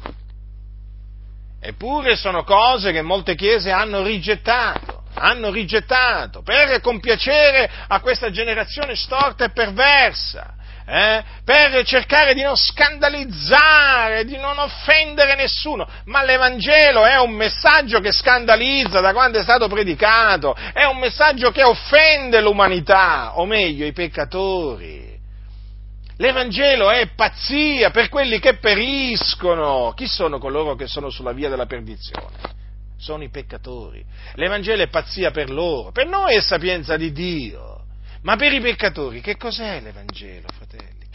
[1.61, 8.95] Eppure sono cose che molte chiese hanno rigettato, hanno rigettato per compiacere a questa generazione
[8.95, 10.55] storta e perversa
[10.89, 18.01] eh, per cercare di non scandalizzare, di non offendere nessuno, ma l'Evangelo è un messaggio
[18.01, 23.85] che scandalizza da quando è stato predicato, è un messaggio che offende l'umanità, o meglio
[23.85, 25.15] i peccatori.
[26.19, 29.93] L'Evangelo è pazzia per quelli che periscono.
[29.95, 32.55] Chi sono coloro che sono sulla via della perdizione?
[32.97, 34.03] Sono i peccatori.
[34.35, 35.93] L'Evangelo è pazzia per loro.
[35.93, 37.77] Per noi è sapienza di Dio.
[38.23, 40.66] Ma per i peccatori che cos'è l'Evangelo, fratelli?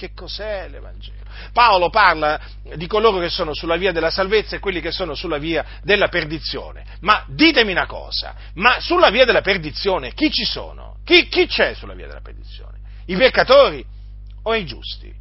[0.02, 1.20] Che cos'è l'Evangelo?
[1.54, 2.42] Paolo parla
[2.74, 6.08] di coloro che sono sulla via della salvezza e quelli che sono sulla via della
[6.08, 6.84] perdizione.
[7.02, 10.98] Ma ditemi una cosa, ma sulla via della perdizione chi ci sono?
[11.06, 12.80] Chi, chi c'è sulla via della perdizione?
[13.06, 13.86] I peccatori
[14.42, 15.14] o i giusti?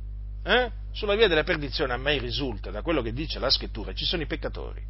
[0.47, 0.70] Eh?
[0.95, 4.22] Sulla via della perdizione a me risulta, da quello che dice la scrittura, ci sono
[4.22, 4.81] i peccatori.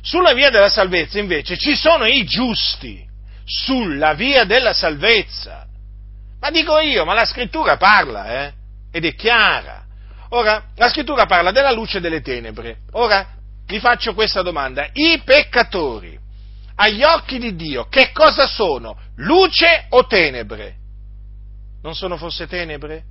[0.00, 3.06] Sulla via della salvezza invece ci sono i giusti.
[3.44, 5.66] Sulla via della salvezza.
[6.40, 8.60] Ma dico io, ma la scrittura parla, eh?
[8.92, 9.84] Ed è chiara.
[10.28, 12.82] Ora, la scrittura parla della luce e delle tenebre.
[12.92, 13.26] Ora,
[13.66, 14.88] vi faccio questa domanda.
[14.92, 16.18] I peccatori,
[16.76, 18.96] agli occhi di Dio, che cosa sono?
[19.16, 20.76] Luce o tenebre?
[21.82, 23.04] Non sono forse tenebre?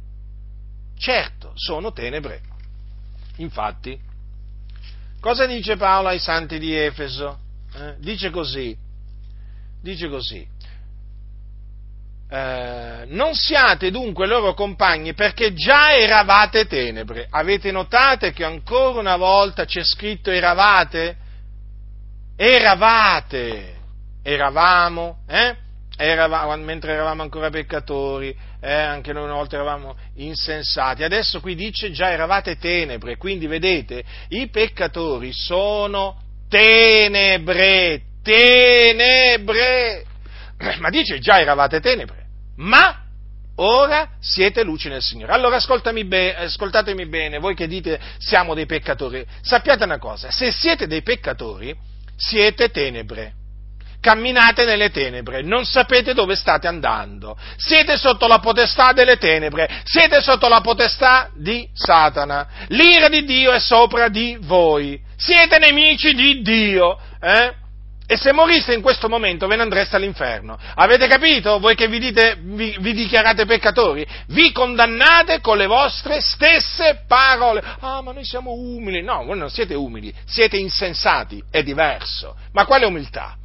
[0.97, 2.41] Certo, sono tenebre.
[3.37, 3.99] Infatti,
[5.19, 7.39] cosa dice Paolo ai santi di Efeso?
[7.73, 7.95] Eh?
[7.99, 8.77] Dice così,
[9.81, 10.45] dice così,
[12.33, 17.27] eh, non siate dunque loro compagni perché già eravate tenebre.
[17.29, 21.17] Avete notato che ancora una volta c'è scritto eravate?
[22.37, 23.75] Eravate,
[24.23, 25.57] eravamo, eh?
[25.97, 31.91] Eravamo, mentre eravamo ancora peccatori, eh, anche noi una volta eravamo insensati, adesso qui dice
[31.91, 36.17] già eravate tenebre, quindi vedete, i peccatori sono
[36.47, 40.05] tenebre, tenebre,
[40.79, 42.20] ma dice già eravate tenebre,
[42.61, 42.97] ma
[43.55, 45.33] ora siete luci nel Signore.
[45.33, 45.59] Allora
[46.05, 51.01] be- ascoltatemi bene, voi che dite siamo dei peccatori, sappiate una cosa, se siete dei
[51.01, 51.75] peccatori,
[52.15, 53.33] siete tenebre.
[53.99, 60.21] Camminate nelle tenebre, non sapete dove state andando, siete sotto la potestà delle tenebre, siete
[60.21, 66.41] sotto la potestà di Satana, l'ira di Dio è sopra di voi, siete nemici di
[66.41, 67.53] Dio, eh?
[68.11, 70.59] E se moriste in questo momento ve ne andreste all'inferno.
[70.75, 71.59] Avete capito?
[71.59, 77.63] Voi che vi, dite, vi, vi, dichiarate peccatori, vi condannate con le vostre stesse parole.
[77.79, 79.01] Ah, ma noi siamo umili.
[79.01, 82.35] No, voi non siete umili, siete insensati, è diverso.
[82.51, 83.37] Ma quale umiltà?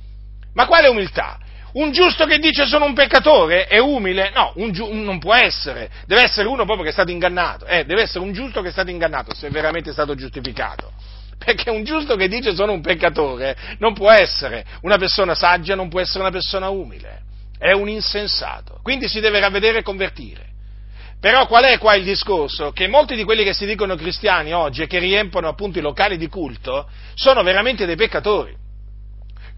[0.54, 1.38] Ma quale umiltà?
[1.74, 4.32] Un giusto che dice sono un peccatore è umile?
[4.34, 5.90] No, un giu- non può essere.
[6.06, 7.66] Deve essere uno proprio che è stato ingannato.
[7.66, 10.90] Eh, deve essere un giusto che è stato ingannato, se veramente è stato giustificato.
[11.44, 15.88] Perché un giusto che dice sono un peccatore non può essere una persona saggia, non
[15.88, 17.22] può essere una persona umile.
[17.58, 18.80] È un insensato.
[18.82, 20.44] Quindi si deve ravvedere e convertire.
[21.18, 22.72] Però qual è qua il discorso?
[22.72, 26.18] Che molti di quelli che si dicono cristiani oggi e che riempiono appunto i locali
[26.18, 28.64] di culto sono veramente dei peccatori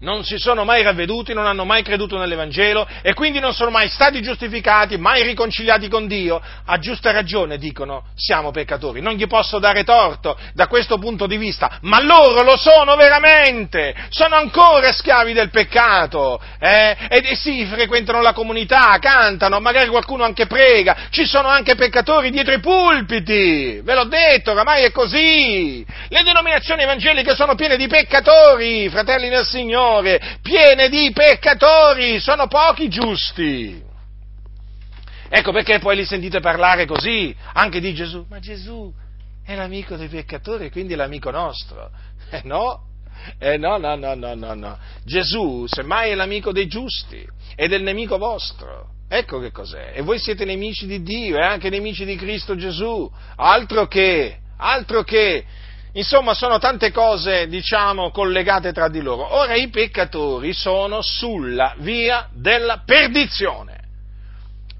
[0.01, 3.89] non si sono mai ravveduti, non hanno mai creduto nell'Evangelo e quindi non sono mai
[3.89, 9.01] stati giustificati, mai riconciliati con Dio, a giusta ragione dicono siamo peccatori.
[9.01, 13.93] Non gli posso dare torto da questo punto di vista, ma loro lo sono veramente,
[14.09, 16.95] sono ancora schiavi del peccato eh?
[17.09, 22.31] ed e sì, frequentano la comunità, cantano, magari qualcuno anche prega, ci sono anche peccatori
[22.31, 25.85] dietro i pulpiti, ve l'ho detto, oramai è così.
[26.07, 32.45] Le denominazioni evangeliche sono piene di peccatori, fratelli del Signore Signore, piene di peccatori, sono
[32.47, 33.81] pochi giusti.
[35.27, 38.23] Ecco perché poi li sentite parlare così, anche di Gesù.
[38.29, 38.93] Ma Gesù
[39.43, 41.89] è l'amico dei peccatori quindi è l'amico nostro.
[42.31, 42.83] Eh no,
[43.39, 44.77] eh no, no, no, no, no, no.
[45.03, 48.91] Gesù semmai è l'amico dei giusti è il nemico vostro.
[49.09, 49.93] Ecco che cos'è.
[49.95, 53.11] E voi siete nemici di Dio e anche nemici di Cristo Gesù.
[53.37, 55.43] Altro che, altro che.
[55.93, 59.33] Insomma, sono tante cose, diciamo, collegate tra di loro.
[59.33, 63.77] Ora i peccatori sono sulla via della perdizione.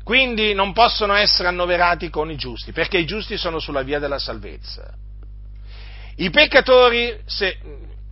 [0.04, 4.20] Quindi non possono essere annoverati con i giusti, perché i giusti sono sulla via della
[4.20, 4.94] salvezza.
[6.18, 7.58] I peccatori, se,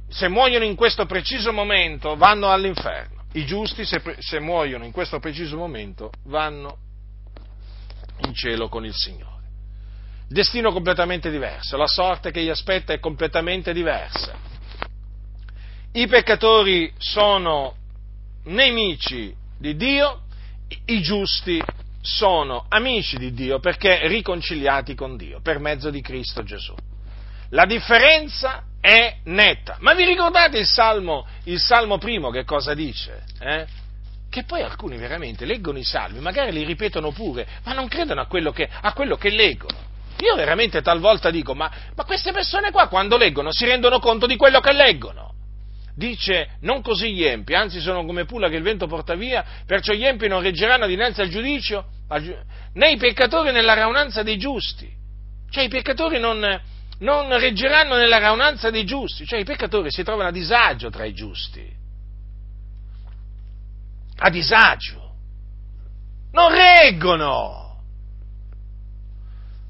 [0.07, 3.25] se muoiono in questo preciso momento, vanno all'inferno.
[3.33, 6.77] I giusti, se, se muoiono in questo preciso momento, vanno
[8.25, 9.36] in cielo con il Signore
[10.27, 14.33] destino completamente diverso, la sorte che gli aspetta è completamente diversa.
[15.93, 17.75] I peccatori sono
[18.45, 20.23] nemici di Dio,
[20.85, 21.61] i giusti
[22.01, 26.75] sono amici di Dio perché riconciliati con Dio per mezzo di Cristo Gesù.
[27.49, 29.77] La differenza è netta.
[29.79, 33.23] Ma vi ricordate il Salmo, il Salmo primo che cosa dice?
[33.39, 33.65] Eh?
[34.29, 38.27] Che poi alcuni veramente leggono i salmi, magari li ripetono pure, ma non credono a
[38.27, 39.95] quello che, a quello che leggono.
[40.19, 44.35] Io veramente talvolta dico, ma, ma queste persone qua quando leggono si rendono conto di
[44.35, 45.33] quello che leggono?
[45.95, 49.93] Dice, non così gli empi, anzi sono come pulla che il vento porta via, perciò
[49.93, 51.85] gli empi non reggeranno dinanzi al giudizio,
[52.73, 54.87] né i peccatori nella raunanza dei giusti.
[55.49, 56.39] Cioè i peccatori non,
[56.99, 61.13] non reggeranno nella raunanza dei giusti, cioè i peccatori si trovano a disagio tra i
[61.13, 61.67] giusti.
[64.19, 65.13] A disagio.
[66.31, 67.66] Non reggono.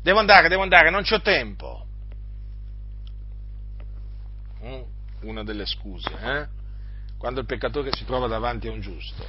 [0.07, 1.85] Devo andare, devo andare, non c'ho tempo.
[4.63, 4.81] Mm,
[5.23, 6.47] una delle scuse, eh?
[7.17, 9.25] Quando il peccatore si trova davanti a un giusto.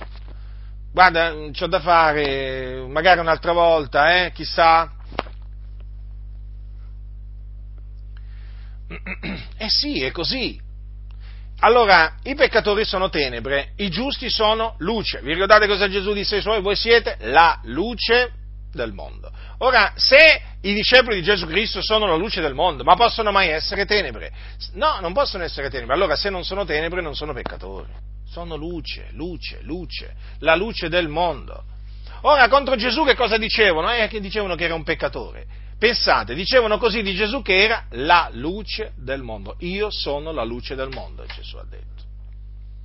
[0.92, 4.30] Guarda, c'ho da fare, magari un'altra volta, eh?
[4.30, 4.92] Chissà.
[9.58, 10.60] Eh sì, è così.
[11.58, 15.22] Allora, i peccatori sono tenebre, i giusti sono luce.
[15.22, 16.60] Vi ricordate cosa Gesù disse ai suoi?
[16.62, 18.38] Voi siete la luce
[18.78, 19.30] del mondo.
[19.58, 23.48] Ora, se i discepoli di Gesù Cristo sono la luce del mondo, ma possono mai
[23.48, 24.32] essere tenebre?
[24.74, 25.94] No, non possono essere tenebre.
[25.94, 27.90] Allora, se non sono tenebre, non sono peccatori.
[28.30, 31.64] Sono luce, luce, luce, la luce del mondo.
[32.22, 33.90] Ora, contro Gesù che cosa dicevano?
[33.90, 35.46] Eh, che dicevano che era un peccatore.
[35.78, 39.56] Pensate, dicevano così di Gesù che era la luce del mondo.
[39.60, 41.86] Io sono la luce del mondo, Gesù ha detto.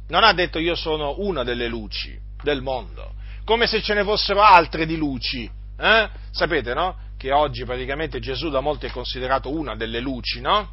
[0.09, 3.13] Non ha detto io sono una delle luci del mondo,
[3.45, 5.49] come se ce ne fossero altre di luci.
[5.77, 6.09] Eh?
[6.31, 6.97] Sapete, no?
[7.17, 10.69] Che oggi praticamente Gesù da molti è considerato una delle luci, no?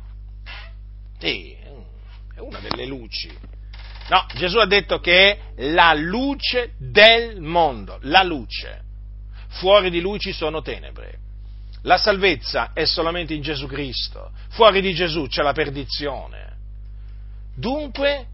[1.18, 3.30] Sì, è una delle luci.
[4.08, 8.82] No, Gesù ha detto che è la luce del mondo, la luce.
[9.48, 11.18] Fuori di lui ci sono tenebre.
[11.82, 14.32] La salvezza è solamente in Gesù Cristo.
[14.48, 16.56] Fuori di Gesù c'è la perdizione.
[17.54, 18.26] Dunque,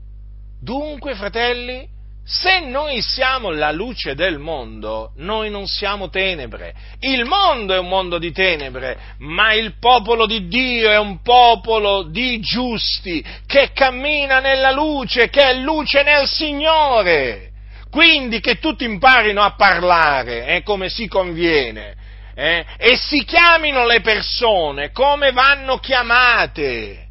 [0.60, 1.88] dunque, fratelli,
[2.28, 6.74] se noi siamo la luce del mondo, noi non siamo tenebre.
[6.98, 12.02] Il mondo è un mondo di tenebre, ma il popolo di Dio è un popolo
[12.02, 17.52] di giusti, che cammina nella luce, che è luce nel Signore.
[17.92, 21.94] Quindi che tutti imparino a parlare eh, come si conviene
[22.34, 27.06] eh, e si chiamino le persone come vanno chiamate.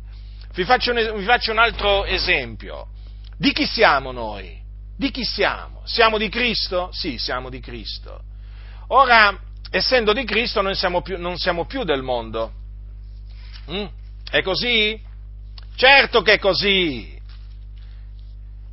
[0.53, 2.87] Vi faccio, un, vi faccio un altro esempio.
[3.37, 4.63] Di chi siamo noi?
[4.97, 5.81] Di chi siamo?
[5.85, 6.89] Siamo di Cristo?
[6.91, 8.21] Sì, siamo di Cristo.
[8.87, 9.37] Ora,
[9.69, 12.53] essendo di Cristo, noi siamo più, non siamo più del mondo.
[13.69, 13.85] Mm?
[14.29, 14.99] È così?
[15.75, 17.13] Certo che è così.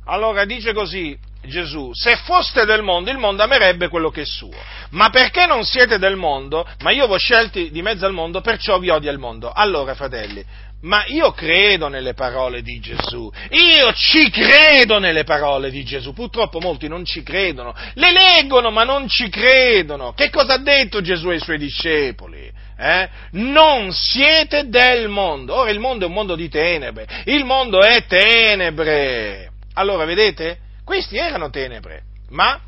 [0.05, 4.53] Allora dice così Gesù, se foste del mondo, il mondo amerebbe quello che è suo.
[4.91, 8.41] Ma perché non siete del mondo, ma io vi ho scelti di mezzo al mondo,
[8.41, 9.51] perciò vi odia il mondo.
[9.51, 10.43] Allora, fratelli,
[10.83, 16.59] ma io credo nelle parole di Gesù, io ci credo nelle parole di Gesù, purtroppo
[16.59, 20.13] molti non ci credono, le leggono ma non ci credono.
[20.13, 22.51] Che cosa ha detto Gesù ai suoi discepoli?
[22.77, 23.09] Eh?
[23.31, 28.05] Non siete del mondo, ora il mondo è un mondo di tenebre, il mondo è
[28.05, 29.51] tenebre.
[29.75, 30.62] Allora, vedete?
[30.83, 32.59] Questi erano tenebre, ma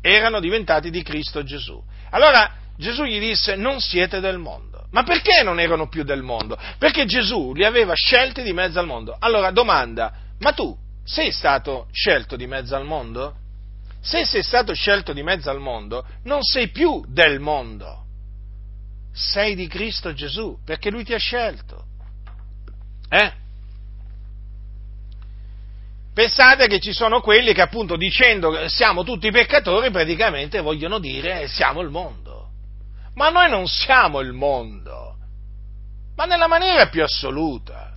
[0.00, 1.82] erano diventati di Cristo Gesù.
[2.10, 4.86] Allora Gesù gli disse, non siete del mondo.
[4.90, 6.58] Ma perché non erano più del mondo?
[6.78, 9.16] Perché Gesù li aveva scelti di mezzo al mondo.
[9.18, 13.36] Allora domanda, ma tu sei stato scelto di mezzo al mondo?
[14.00, 18.02] Se sei stato scelto di mezzo al mondo, non sei più del mondo.
[19.12, 21.86] Sei di Cristo Gesù, perché Lui ti ha scelto.
[23.08, 23.32] Eh?
[26.14, 31.80] Pensate che ci sono quelli che appunto dicendo siamo tutti peccatori praticamente vogliono dire siamo
[31.80, 32.50] il mondo.
[33.14, 35.16] Ma noi non siamo il mondo,
[36.14, 37.96] ma nella maniera più assoluta.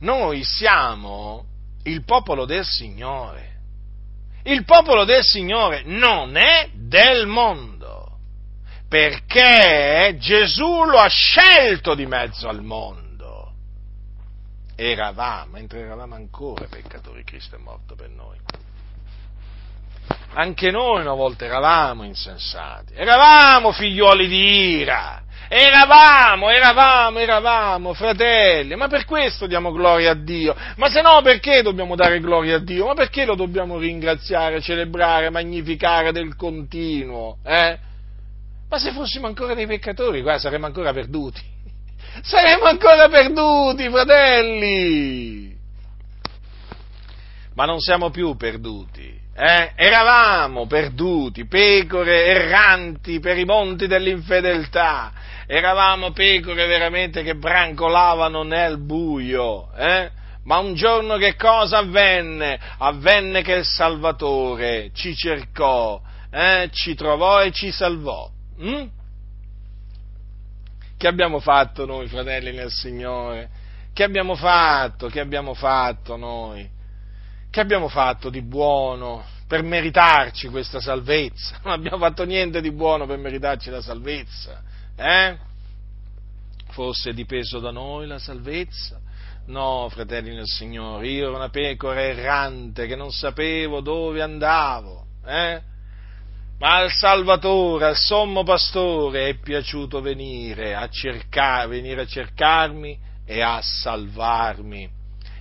[0.00, 1.44] Noi siamo
[1.84, 3.50] il popolo del Signore.
[4.42, 8.18] Il popolo del Signore non è del mondo,
[8.88, 13.01] perché Gesù lo ha scelto di mezzo al mondo.
[14.84, 18.36] Eravamo, mentre eravamo ancora peccatori, Cristo è morto per noi.
[20.34, 28.88] Anche noi una volta eravamo insensati, eravamo figlioli di ira, eravamo, eravamo, eravamo fratelli, ma
[28.88, 32.86] per questo diamo gloria a Dio, ma se no perché dobbiamo dare gloria a Dio?
[32.86, 37.36] Ma perché lo dobbiamo ringraziare, celebrare, magnificare del continuo?
[37.44, 37.78] Eh?
[38.68, 41.40] Ma se fossimo ancora dei peccatori, qua saremmo ancora perduti,
[42.22, 45.56] saremmo ancora perduti, fratelli!
[47.54, 49.72] Ma non siamo più perduti, eh?
[49.74, 55.12] Eravamo perduti, pecore erranti per i monti dell'infedeltà,
[55.46, 60.10] eravamo pecore veramente che brancolavano nel buio, eh?
[60.44, 62.58] Ma un giorno che cosa avvenne?
[62.78, 66.00] Avvenne che il Salvatore ci cercò,
[66.30, 66.68] eh?
[66.72, 68.28] ci trovò e ci salvò.
[68.60, 68.86] Mm?
[71.02, 73.50] Che abbiamo fatto noi, fratelli nel Signore?
[73.92, 75.08] Che abbiamo fatto?
[75.08, 76.70] Che abbiamo fatto noi?
[77.50, 81.58] Che abbiamo fatto di buono per meritarci questa salvezza?
[81.64, 84.62] Non abbiamo fatto niente di buono per meritarci la salvezza.
[84.94, 85.36] Eh?
[86.68, 89.00] Fosse dipeso da noi la salvezza?
[89.46, 95.04] No, fratelli nel Signore, io ero una pecora errante che non sapevo dove andavo.
[95.26, 95.60] Eh?
[96.62, 103.42] Ma al Salvatore, al sommo pastore è piaciuto venire a, cercare, venire a cercarmi e
[103.42, 104.88] a salvarmi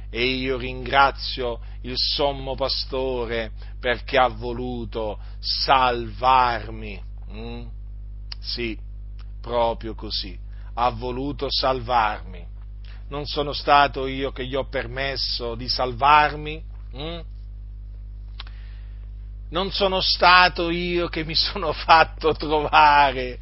[0.09, 6.99] e io ringrazio il sommo pastore perché ha voluto salvarmi.
[7.31, 7.67] Mm?
[8.39, 8.75] Sì,
[9.39, 10.35] proprio così,
[10.73, 12.43] ha voluto salvarmi.
[13.09, 16.63] non sono stato io che gli ho permesso di salvarmi?
[16.95, 17.19] Mm?
[19.51, 23.39] Non sono stato io che mi sono fatto trovare?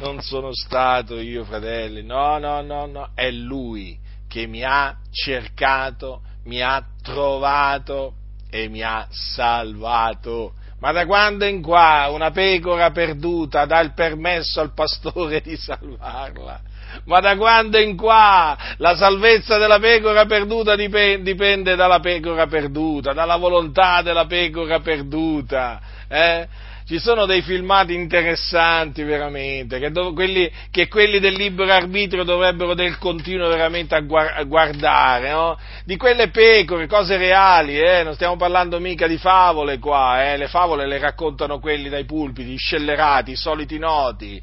[0.00, 6.22] Non sono stato io, fratelli, no, no, no, no, è Lui che mi ha cercato,
[6.44, 8.14] mi ha trovato
[8.50, 10.54] e mi ha salvato.
[10.78, 16.60] Ma da quando in qua una pecora perduta dà il permesso al pastore di salvarla?
[17.04, 23.36] Ma da quando in qua la salvezza della pecora perduta dipende dalla pecora perduta, dalla
[23.36, 25.80] volontà della pecora perduta?
[26.08, 26.48] Eh?
[26.86, 32.74] ci sono dei filmati interessanti veramente, che, dov- quelli, che, quelli, del libero arbitrio dovrebbero
[32.74, 35.58] del continuo veramente a, guar- a guardare, no?
[35.84, 38.02] di quelle pecore, cose reali, eh?
[38.02, 40.36] non stiamo parlando mica di favole qua, eh?
[40.36, 44.40] le favole le raccontano quelli dai pulpiti, i scellerati, i soliti noti,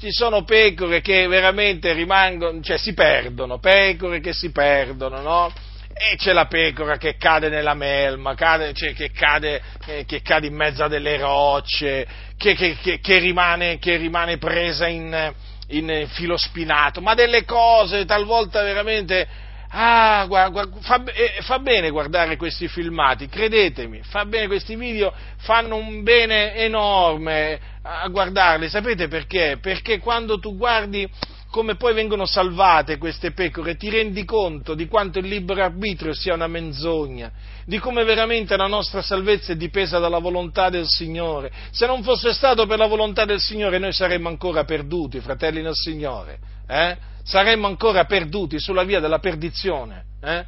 [0.00, 5.52] ci sono pecore che veramente rimangono, cioè si perdono, pecore che si perdono, no?
[5.92, 10.46] e c'è la pecora che cade nella melma, cade, cioè, che, cade, eh, che, cade,
[10.46, 12.06] in mezzo a delle rocce,
[12.38, 15.34] che, che rimane, rimane, presa in,
[15.68, 19.48] in, filo spinato, ma delle cose talvolta veramente...
[19.72, 25.76] Ah, guarda, fa, eh, fa, bene guardare questi filmati, credetemi, fa bene, questi video fanno
[25.76, 29.58] un bene enorme a guardarli, sapete perché?
[29.60, 31.08] Perché quando tu guardi
[31.50, 36.34] come poi vengono salvate queste pecore, ti rendi conto di quanto il libero arbitrio sia
[36.34, 37.30] una menzogna,
[37.64, 41.50] di come veramente la nostra salvezza è dipesa dalla volontà del Signore.
[41.70, 45.74] Se non fosse stato per la volontà del Signore noi saremmo ancora perduti, fratelli del
[45.74, 46.96] Signore, eh?
[47.22, 50.04] Saremmo ancora perduti sulla via della perdizione.
[50.20, 50.44] Eh?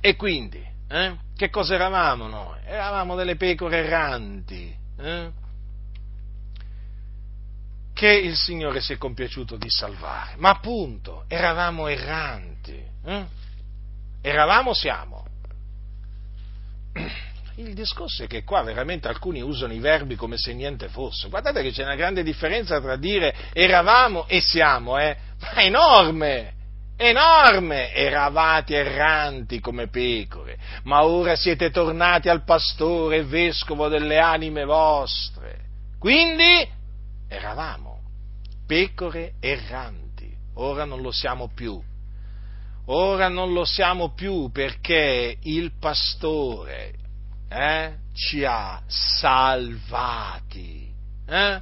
[0.00, 1.16] E quindi, eh?
[1.36, 2.58] che cosa eravamo noi?
[2.64, 4.74] Eravamo delle pecore erranti.
[4.98, 5.44] Eh?
[7.96, 10.34] che il Signore si è compiaciuto di salvare.
[10.36, 12.78] Ma appunto, eravamo erranti.
[13.02, 13.26] Eh?
[14.20, 15.24] Eravamo, siamo.
[17.58, 21.30] Il discorso è che qua veramente alcuni usano i verbi come se niente fosse.
[21.30, 25.16] Guardate che c'è una grande differenza tra dire eravamo e siamo, eh?
[25.40, 26.52] Ma enorme!
[26.98, 27.94] Enorme!
[27.94, 35.60] Eravate erranti come pecore, ma ora siete tornati al pastore e vescovo delle anime vostre.
[35.98, 36.68] Quindi
[37.26, 38.00] eravamo
[38.66, 41.82] pecore erranti, ora non lo siamo più.
[42.88, 46.95] Ora non lo siamo più perché il pastore
[47.48, 50.92] eh, ci ha salvati.
[51.26, 51.60] Eh?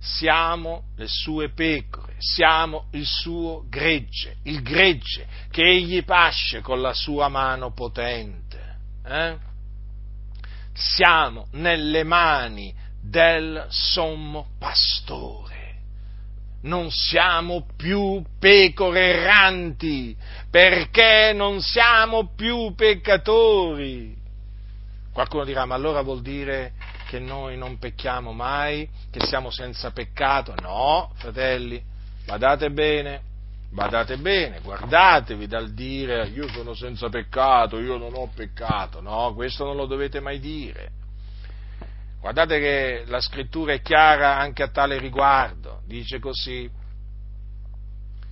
[0.00, 6.94] Siamo le sue pecore, siamo il suo gregge, il gregge che egli pasce con la
[6.94, 8.76] sua mano potente.
[9.04, 9.36] Eh?
[10.72, 15.56] Siamo nelle mani del sommo pastore.
[16.60, 20.16] Non siamo più pecore erranti,
[20.50, 24.17] perché non siamo più peccatori.
[25.18, 26.74] Qualcuno dirà, ma allora vuol dire
[27.08, 30.54] che noi non pecchiamo mai, che siamo senza peccato?
[30.60, 31.82] No, fratelli,
[32.24, 33.22] badate bene,
[33.68, 39.00] badate bene, guardatevi dal dire io sono senza peccato, io non ho peccato.
[39.00, 40.92] No, questo non lo dovete mai dire
[42.20, 46.70] Guardate che la scrittura è chiara anche a tale riguardo, dice così,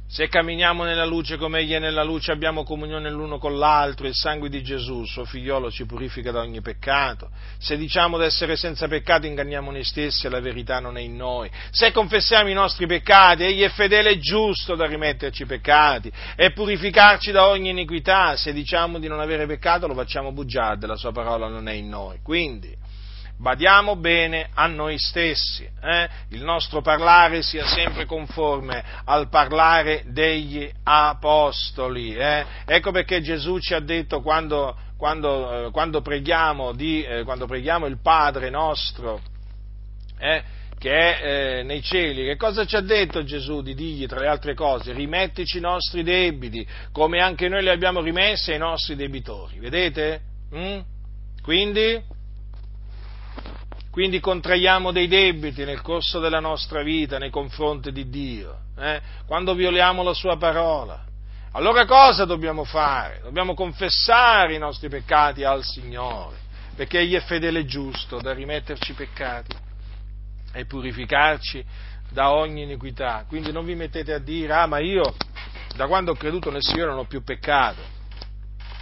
[0.08, 4.14] se camminiamo nella luce come Egli è nella luce, abbiamo comunione l'uno con l'altro, il
[4.14, 7.30] sangue di Gesù, suo figliolo, ci purifica da ogni peccato.
[7.58, 11.16] Se diciamo di essere senza peccato, inganniamo noi stessi e la verità non è in
[11.16, 11.50] noi.
[11.70, 16.52] Se confessiamo i nostri peccati, Egli è fedele e giusto da rimetterci i peccati e
[16.52, 18.36] purificarci da ogni iniquità.
[18.36, 21.88] Se diciamo di non avere peccato, lo facciamo bugiardo, la sua parola non è in
[21.88, 22.20] noi.
[22.22, 22.72] Quindi,
[23.38, 26.08] badiamo bene a noi stessi, eh?
[26.30, 32.14] il nostro parlare sia sempre conforme al parlare degli apostoli.
[32.14, 32.44] Eh?
[32.64, 37.86] Ecco perché Gesù ci ha detto quando, quando, eh, quando, preghiamo, di, eh, quando preghiamo,
[37.86, 39.20] il Padre nostro,
[40.18, 40.42] eh,
[40.78, 44.28] che è eh, nei cieli, che cosa ci ha detto Gesù di dirgli tra le
[44.28, 44.92] altre cose?
[44.92, 49.58] Rimettici i nostri debiti, come anche noi li abbiamo rimessi ai nostri debitori.
[49.58, 50.20] Vedete?
[50.54, 50.78] Mm?
[51.42, 52.14] Quindi
[53.96, 59.00] quindi contraiamo dei debiti nel corso della nostra vita nei confronti di Dio, eh?
[59.24, 61.02] quando violiamo la sua parola.
[61.52, 63.20] Allora cosa dobbiamo fare?
[63.22, 66.36] Dobbiamo confessare i nostri peccati al Signore,
[66.74, 69.56] perché Egli è fedele e giusto da rimetterci i peccati
[70.52, 71.64] e purificarci
[72.10, 73.24] da ogni iniquità.
[73.26, 75.14] Quindi non vi mettete a dire, ah ma io
[75.74, 77.80] da quando ho creduto nel Signore non ho più peccato,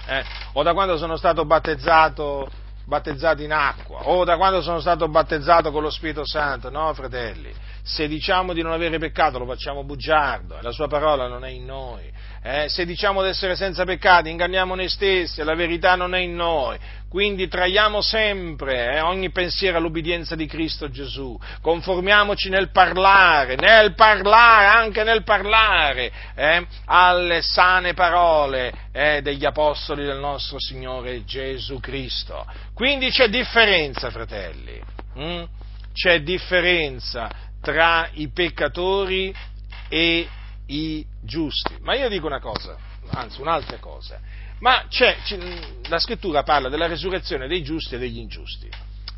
[0.08, 0.24] eh?
[0.54, 4.08] o da quando sono stato battezzato battezzato in acqua.
[4.08, 8.62] O da quando sono stato battezzato con lo Spirito Santo, no fratelli, se diciamo di
[8.62, 10.58] non avere peccato lo facciamo bugiardo.
[10.58, 12.12] E la sua parola non è in noi.
[12.46, 12.68] Eh?
[12.68, 16.78] Se diciamo di essere senza peccati inganniamo noi stessi la verità non è in noi.
[17.08, 24.66] Quindi traiamo sempre eh, ogni pensiero all'ubbidienza di Cristo Gesù, conformiamoci nel parlare, nel parlare,
[24.66, 32.44] anche nel parlare, eh, alle sane parole eh, degli apostoli del nostro Signore Gesù Cristo.
[32.74, 34.78] Quindi c'è differenza, fratelli,
[35.14, 35.44] hm?
[35.94, 37.30] c'è differenza
[37.62, 39.34] tra i peccatori
[39.88, 40.28] e
[40.66, 41.76] i giusti.
[41.80, 42.76] Ma io dico una cosa,
[43.10, 44.20] anzi un'altra cosa
[44.64, 44.86] ma
[45.88, 48.68] la scrittura parla della resurrezione dei giusti e degli ingiusti.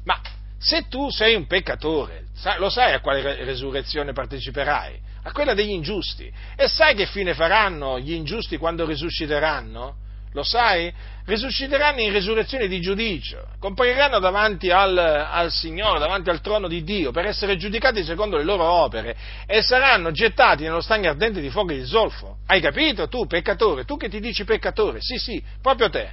[0.05, 0.21] Ma
[0.59, 2.27] se tu sei un peccatore,
[2.59, 5.01] lo sai a quale resurrezione parteciperai?
[5.23, 6.33] A quella degli ingiusti.
[6.57, 9.97] E sai che fine faranno gli ingiusti quando risusciteranno?
[10.37, 10.93] Lo sai?
[11.25, 17.11] Risusciteranno in resurrezione di giudicio, compariranno davanti al, al, Signore, davanti al trono di Dio,
[17.11, 19.17] per essere giudicati secondo le loro opere
[19.47, 22.37] e saranno gettati nello stagno ardente di fuoco e di zolfo.
[22.47, 23.09] Hai capito?
[23.09, 26.11] Tu, peccatore, tu che ti dici peccatore, sì, sì, proprio te.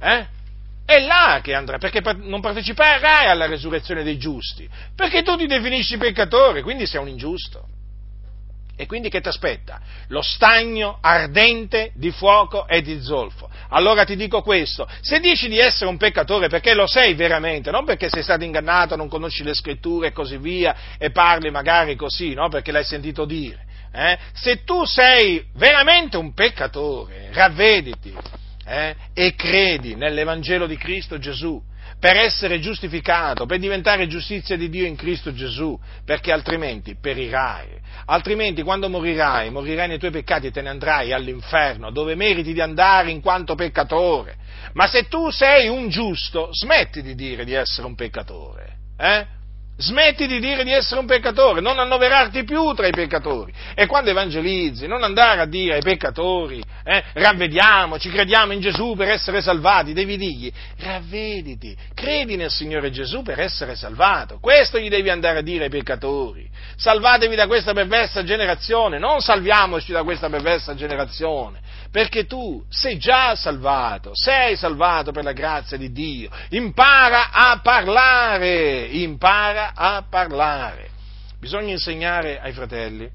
[0.00, 0.26] Eh?
[0.84, 5.96] È là che andrà, perché non parteciperai alla resurrezione dei giusti, perché tu ti definisci
[5.96, 7.68] peccatore, quindi sei un ingiusto.
[8.76, 9.80] E quindi che ti aspetta?
[10.08, 13.48] Lo stagno ardente di fuoco e di zolfo.
[13.68, 17.84] Allora ti dico questo, se dici di essere un peccatore perché lo sei veramente, non
[17.84, 22.34] perché sei stato ingannato, non conosci le scritture e così via, e parli magari così,
[22.34, 22.48] no?
[22.48, 23.64] perché l'hai sentito dire.
[23.92, 24.18] Eh?
[24.32, 28.12] Se tu sei veramente un peccatore, ravvediti
[28.66, 28.96] eh?
[29.12, 31.62] e credi nell'Evangelo di Cristo Gesù,
[31.98, 37.68] per essere giustificato, per diventare giustizia di Dio in Cristo Gesù, perché altrimenti perirai.
[38.06, 42.60] Altrimenti quando morirai, morirai nei tuoi peccati e te ne andrai all'inferno, dove meriti di
[42.60, 44.36] andare in quanto peccatore.
[44.74, 48.76] Ma se tu sei un giusto, smetti di dire di essere un peccatore.
[48.98, 49.33] Eh?
[49.76, 53.52] Smetti di dire di essere un peccatore, non annoverarti più tra i peccatori.
[53.74, 59.08] E quando evangelizzi, non andare a dire ai peccatori, eh, ravvediamoci, crediamo in Gesù per
[59.08, 64.38] essere salvati, devi dirgli, ravvediti, credi nel Signore Gesù per essere salvato.
[64.40, 66.48] Questo gli devi andare a dire ai peccatori.
[66.76, 71.62] Salvatevi da questa perversa generazione, non salviamoci da questa perversa generazione
[71.94, 76.28] perché tu sei già salvato, sei salvato per la grazia di Dio.
[76.48, 80.90] Impara a parlare, impara a parlare.
[81.38, 83.08] Bisogna insegnare ai fratelli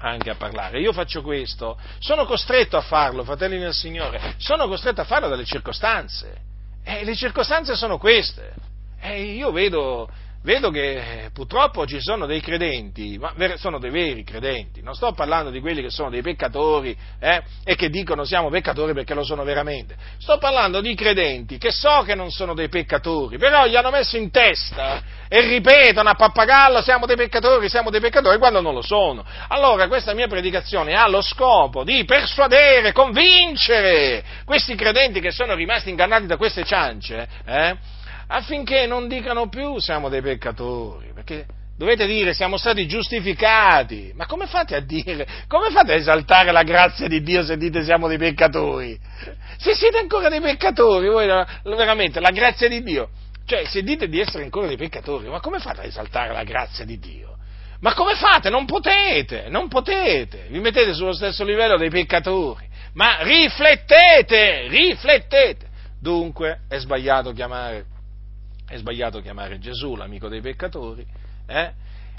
[0.00, 0.80] anche a parlare.
[0.80, 5.46] Io faccio questo, sono costretto a farlo, fratelli nel Signore, sono costretto a farlo dalle
[5.46, 6.36] circostanze.
[6.84, 8.52] E le circostanze sono queste.
[9.00, 10.10] E io vedo
[10.44, 15.50] vedo che purtroppo ci sono dei credenti, ma sono dei veri credenti, non sto parlando
[15.50, 19.42] di quelli che sono dei peccatori eh, e che dicono siamo peccatori perché lo sono
[19.42, 23.90] veramente, sto parlando di credenti che so che non sono dei peccatori, però gli hanno
[23.90, 28.74] messo in testa e ripetono a pappagallo siamo dei peccatori, siamo dei peccatori quando non
[28.74, 29.24] lo sono.
[29.48, 35.88] Allora questa mia predicazione ha lo scopo di persuadere, convincere questi credenti che sono rimasti
[35.88, 37.76] ingannati da queste ciance, eh,
[38.34, 44.12] affinché non dicano più siamo dei peccatori, perché dovete dire siamo stati giustificati.
[44.14, 47.84] Ma come fate a dire, come fate a esaltare la grazia di Dio se dite
[47.84, 48.98] siamo dei peccatori?
[49.56, 51.26] Se siete ancora dei peccatori, voi
[51.62, 53.10] veramente la grazia di Dio,
[53.46, 56.84] cioè se dite di essere ancora dei peccatori, ma come fate a esaltare la grazia
[56.84, 57.36] di Dio?
[57.80, 58.50] Ma come fate?
[58.50, 65.68] Non potete, non potete, vi mettete sullo stesso livello dei peccatori, ma riflettete, riflettete.
[66.00, 67.92] Dunque è sbagliato chiamare
[68.74, 71.06] è sbagliato chiamare Gesù l'amico dei peccatori,
[71.46, 71.72] eh?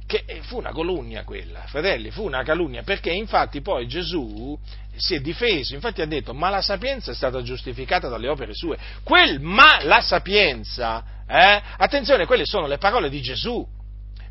[0.07, 4.57] che fu una calunnia quella, fratelli, fu una calunnia, perché infatti poi Gesù
[4.95, 8.77] si è difeso, infatti ha detto, ma la sapienza è stata giustificata dalle opere sue.
[9.03, 11.61] Quel ma la sapienza, eh?
[11.77, 13.67] attenzione, quelle sono le parole di Gesù,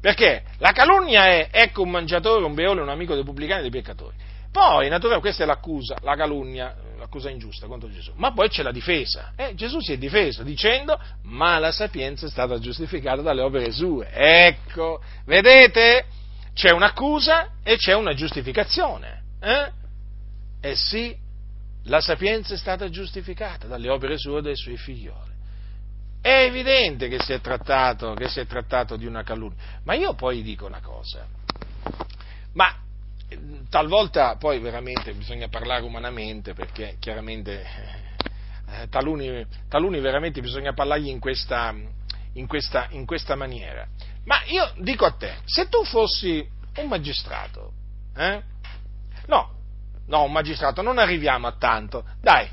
[0.01, 3.83] perché la calunnia è, ecco un mangiatore, un beone, un amico dei pubblicani e dei
[3.83, 4.17] peccatori.
[4.55, 8.13] Poi, naturalmente, questa è l'accusa, la calunnia, l'accusa ingiusta contro Gesù.
[8.15, 9.33] Ma poi c'è la difesa.
[9.35, 14.09] Eh, Gesù si è difeso dicendo, ma la sapienza è stata giustificata dalle opere sue.
[14.13, 16.05] Ecco, vedete?
[16.55, 19.23] C'è un'accusa e c'è una giustificazione.
[19.41, 19.73] Eh?
[20.61, 21.13] eh sì,
[21.87, 25.33] la sapienza è stata giustificata dalle opere sue e dai suoi figlioli.
[26.21, 29.81] È evidente che si è trattato, si è trattato di una calunnia.
[29.83, 31.27] Ma io poi dico una cosa.
[32.53, 32.84] Ma
[33.69, 37.65] talvolta poi veramente bisogna parlare umanamente perché chiaramente
[38.67, 41.75] eh, taluni, taluni, veramente bisogna parlargli in questa,
[42.33, 43.87] in, questa, in questa, maniera.
[44.25, 47.73] Ma io dico a te, se tu fossi un magistrato,
[48.17, 48.43] eh?
[49.27, 49.51] no,
[50.07, 52.49] no, un magistrato, non arriviamo a tanto, dai,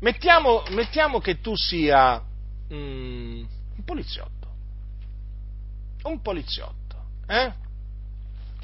[0.00, 2.22] mettiamo, mettiamo che tu sia
[2.72, 3.44] mm,
[3.76, 4.48] un poliziotto,
[6.02, 6.96] un poliziotto,
[7.26, 7.52] eh?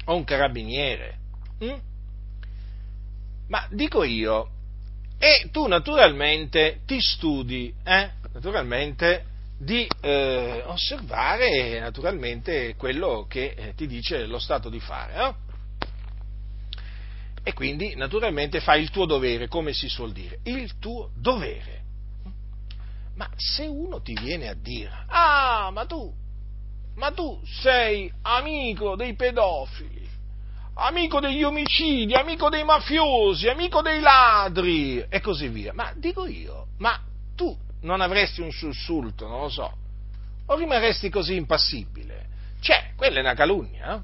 [0.05, 1.25] o un carabiniere.
[1.63, 1.77] Mm?
[3.47, 4.49] Ma dico io,
[5.17, 8.11] e tu naturalmente ti studi, eh?
[8.33, 9.25] naturalmente
[9.57, 15.15] di eh, osservare naturalmente quello che eh, ti dice lo Stato di fare.
[15.15, 15.35] No?
[17.41, 21.81] E quindi naturalmente fai il tuo dovere, come si suol dire, il tuo dovere.
[23.15, 26.13] Ma se uno ti viene a dire, ah, ma tu,
[26.95, 29.96] ma tu sei amico dei pedofili,
[30.77, 36.67] amico degli omicidi, amico dei mafiosi, amico dei ladri e così via, ma dico io,
[36.77, 36.99] ma
[37.35, 39.71] tu non avresti un sussulto, non lo so,
[40.45, 42.25] o rimarresti così impassibile?
[42.59, 44.03] Cioè, quella è una calunnia, no?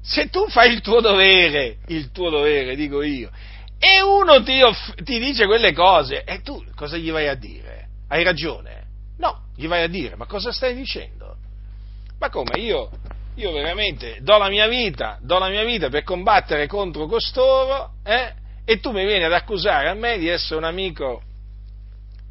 [0.00, 3.30] Se tu fai il tuo dovere, il tuo dovere, dico io,
[3.78, 7.88] e uno ti, off- ti dice quelle cose, e tu cosa gli vai a dire?
[8.08, 8.86] Hai ragione?
[9.18, 11.36] No, gli vai a dire, ma cosa stai dicendo?
[12.18, 12.58] Ma come?
[12.58, 12.90] Io,
[13.34, 18.34] io veramente do la mia vita, do la mia vita per combattere contro costoro, eh?
[18.64, 21.22] E tu mi vieni ad accusare a me di essere un amico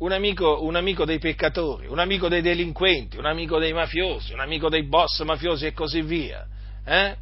[0.02, 4.40] un amico, un amico, dei peccatori, un amico dei delinquenti, un amico dei mafiosi, un
[4.40, 6.44] amico dei boss mafiosi e così via.
[6.84, 7.16] Eh?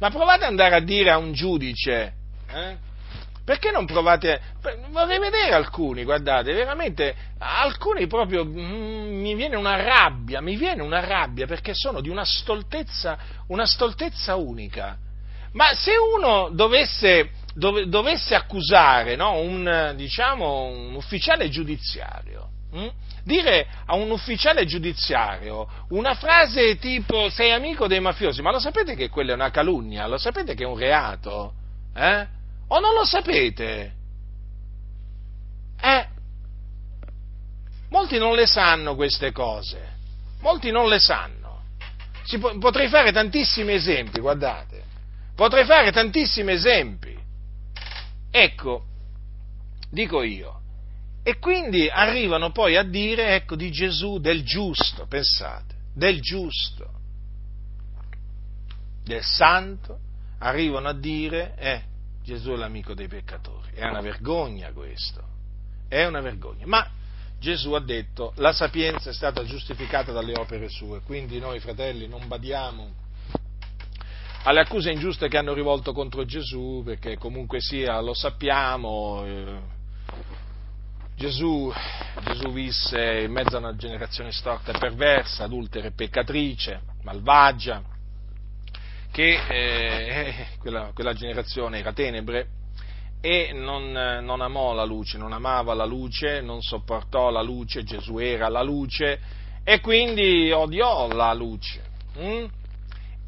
[0.00, 2.12] Ma provate ad andare a dire a un giudice,
[2.48, 2.76] eh?
[3.44, 4.40] Perché non provate,
[4.88, 11.00] vorrei vedere alcuni, guardate, veramente, alcuni proprio mm, mi viene una rabbia, mi viene una
[11.00, 13.18] rabbia perché sono di una stoltezza,
[13.48, 14.96] una stoltezza unica.
[15.52, 22.88] Ma se uno dovesse dove, dovesse accusare no, un, diciamo, un, ufficiale giudiziario, hm?
[23.24, 28.94] dire a un ufficiale giudiziario una frase tipo sei amico dei mafiosi, ma lo sapete
[28.94, 30.06] che quella è una calunnia?
[30.06, 31.52] Lo sapete che è un reato?
[31.94, 32.42] Eh?
[32.74, 33.92] O non lo sapete?
[35.80, 36.06] Eh?
[37.90, 39.92] Molti non le sanno queste cose,
[40.40, 41.62] molti non le sanno.
[42.40, 44.82] Po- potrei fare tantissimi esempi, guardate,
[45.36, 47.16] potrei fare tantissimi esempi.
[48.32, 48.84] Ecco,
[49.88, 50.60] dico io,
[51.22, 56.90] e quindi arrivano poi a dire, ecco, di Gesù, del giusto, pensate, del giusto,
[59.04, 60.00] del santo,
[60.38, 61.92] arrivano a dire, eh,
[62.24, 63.72] Gesù è l'amico dei peccatori.
[63.74, 65.22] È una vergogna questo,
[65.88, 66.66] è una vergogna.
[66.66, 66.88] Ma
[67.38, 72.26] Gesù ha detto, la sapienza è stata giustificata dalle opere sue, quindi noi fratelli non
[72.26, 73.02] badiamo
[74.44, 79.58] alle accuse ingiuste che hanno rivolto contro Gesù, perché comunque sia, lo sappiamo, eh,
[81.16, 81.72] Gesù,
[82.24, 87.82] Gesù, visse in mezzo a una generazione storta e perversa, adultera e peccatrice, malvagia,
[89.14, 92.48] che eh, quella, quella, generazione era tenebre
[93.20, 98.18] e non, non, amò la luce, non amava la luce, non sopportò la luce, Gesù
[98.18, 99.20] era la luce
[99.62, 101.92] e quindi odiò la luce.
[102.16, 102.44] Hm?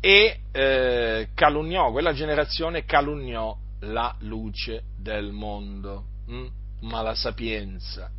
[0.00, 6.46] e eh, calunniò, quella generazione calunniò la luce del mondo, hm?
[6.82, 8.10] ma la sapienza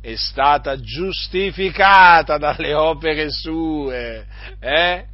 [0.00, 4.26] è stata giustificata dalle opere sue,
[4.58, 5.06] eh?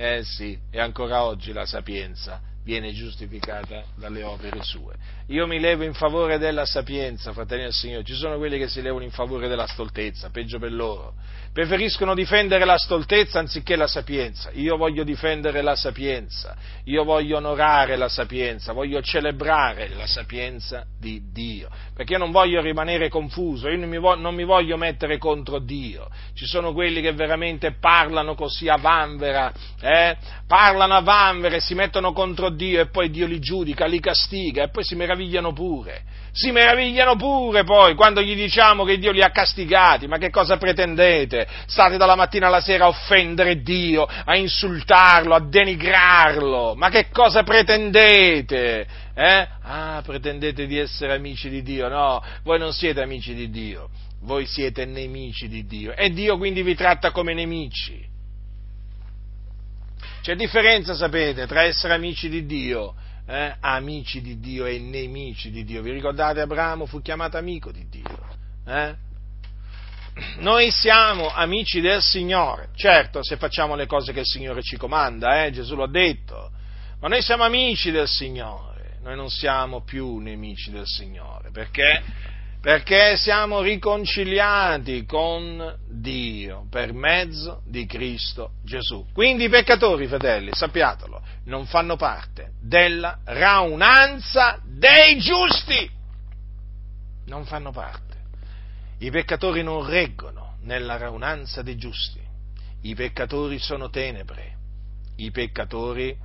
[0.00, 4.94] Eh sì, e ancora oggi la sapienza viene giustificata dalle opere sue.
[5.26, 8.80] Io mi levo in favore della sapienza, fratelli del Signore, ci sono quelli che si
[8.80, 11.14] levano in favore della stoltezza, peggio per loro,
[11.58, 14.50] preferiscono difendere la stoltezza anziché la sapienza.
[14.52, 16.54] Io voglio difendere la sapienza,
[16.84, 22.60] io voglio onorare la sapienza, voglio celebrare la sapienza di Dio, perché io non voglio
[22.60, 26.08] rimanere confuso, io non mi, voglio, non mi voglio mettere contro Dio.
[26.32, 30.16] Ci sono quelli che veramente parlano così a vanvera, eh?
[30.46, 34.62] parlano a vanvera e si mettono contro Dio e poi Dio li giudica, li castiga
[34.62, 36.04] e poi si meravigliano pure
[36.38, 40.56] si meravigliano pure poi quando gli diciamo che Dio li ha castigati, ma che cosa
[40.56, 41.48] pretendete?
[41.66, 47.42] State dalla mattina alla sera a offendere Dio, a insultarlo, a denigrarlo, ma che cosa
[47.42, 48.86] pretendete?
[49.14, 49.48] Eh?
[49.62, 51.88] Ah, pretendete di essere amici di Dio?
[51.88, 53.88] No, voi non siete amici di Dio,
[54.20, 58.00] voi siete nemici di Dio e Dio quindi vi tratta come nemici.
[60.22, 62.94] C'è differenza, sapete, tra essere amici di Dio
[63.28, 65.82] eh, amici di Dio e nemici di Dio.
[65.82, 68.26] Vi ricordate Abramo fu chiamato amico di Dio?
[68.66, 68.94] Eh?
[70.38, 75.44] Noi siamo amici del Signore, certo se facciamo le cose che il Signore ci comanda,
[75.44, 75.52] eh?
[75.52, 76.50] Gesù l'ha detto,
[77.00, 82.02] ma noi siamo amici del Signore, noi non siamo più nemici del Signore, perché
[82.60, 89.06] perché siamo riconciliati con Dio per mezzo di Cristo Gesù.
[89.12, 91.17] Quindi peccatori, fratelli, sappiatelo,
[91.48, 95.90] non fanno parte della raunanza dei giusti.
[97.26, 98.16] Non fanno parte.
[98.98, 102.20] I peccatori non reggono nella raunanza dei giusti.
[102.82, 104.56] I peccatori sono tenebre.
[105.16, 106.16] I peccatori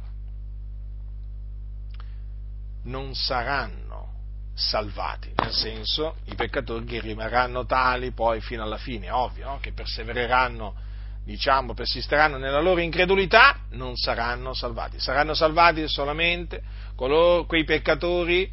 [2.84, 4.12] non saranno
[4.54, 9.60] salvati, nel senso i peccatori rimarranno tali poi fino alla fine, ovvio, no?
[9.60, 10.76] che persevereranno,
[11.24, 15.00] diciamo, persisteranno nella loro incredulità, non saranno salvati.
[15.00, 16.62] Saranno salvati solamente
[16.96, 18.52] coloro, quei peccatori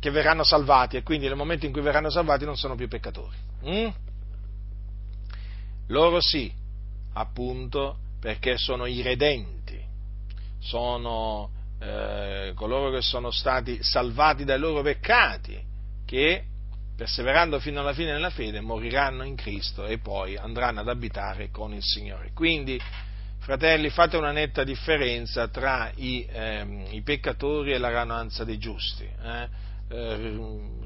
[0.00, 3.36] che verranno salvati e quindi nel momento in cui verranno salvati non sono più peccatori.
[3.66, 3.88] Mm?
[5.88, 6.52] Loro sì,
[7.14, 9.80] appunto, perché sono i redenti,
[10.60, 11.50] sono
[11.80, 15.60] eh, coloro che sono stati salvati dai loro peccati,
[16.04, 16.44] che
[16.98, 21.72] perseverando fino alla fine nella fede moriranno in Cristo e poi andranno ad abitare con
[21.72, 22.32] il Signore.
[22.34, 22.76] Quindi,
[23.38, 29.04] fratelli, fate una netta differenza tra i, ehm, i peccatori e la rananza dei giusti.
[29.04, 29.48] Eh?
[29.90, 30.32] Eh,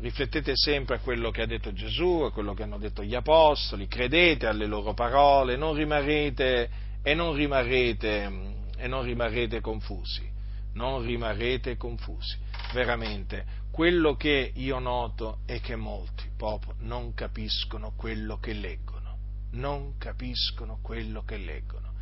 [0.00, 3.88] riflettete sempre a quello che ha detto Gesù, a quello che hanno detto gli apostoli,
[3.88, 6.68] credete alle loro parole non rimarrete,
[7.02, 8.30] e, non rimarrete,
[8.76, 10.32] e non rimarrete confusi
[10.74, 12.36] non rimarrete confusi.
[12.72, 19.16] Veramente, quello che io noto è che molti proprio non capiscono quello che leggono,
[19.52, 21.94] non capiscono quello che leggono.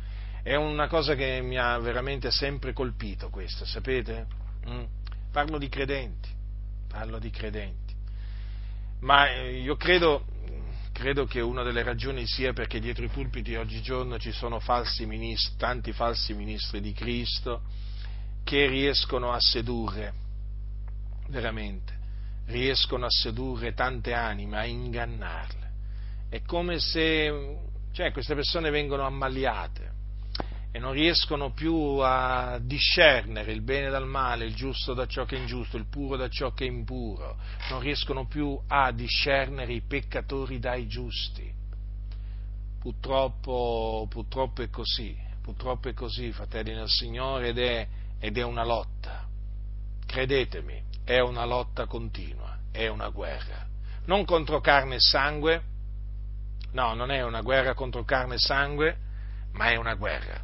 [0.43, 4.27] È una cosa che mi ha veramente sempre colpito questa, sapete?
[4.67, 4.83] Mm?
[5.31, 6.27] Parlo di credenti,
[6.89, 7.95] parlo di credenti.
[8.99, 10.25] Ma eh, io credo,
[10.91, 15.55] credo che una delle ragioni sia perché dietro i pulpiti oggigiorno ci sono falsi ministri,
[15.57, 17.61] tanti falsi ministri di Cristo,
[18.43, 20.20] che riescono a sedurre,
[21.31, 21.97] veramente,
[22.45, 25.69] riescono a sedurre tante anime, a ingannarle.
[26.29, 29.99] È come se cioè, queste persone vengono ammaliate
[30.71, 35.35] e non riescono più a discernere il bene dal male, il giusto da ciò che
[35.35, 37.37] è ingiusto, il puro da ciò che è impuro,
[37.69, 41.59] non riescono più a discernere i peccatori dai giusti.
[42.79, 48.63] Purtroppo, purtroppo è così, purtroppo è così, fratelli nel Signore, ed è, ed è una
[48.63, 49.27] lotta.
[50.05, 53.67] Credetemi, è una lotta continua, è una guerra.
[54.05, 55.61] Non contro carne e sangue,
[56.71, 58.97] no, non è una guerra contro carne e sangue,
[59.53, 60.39] ma è una guerra.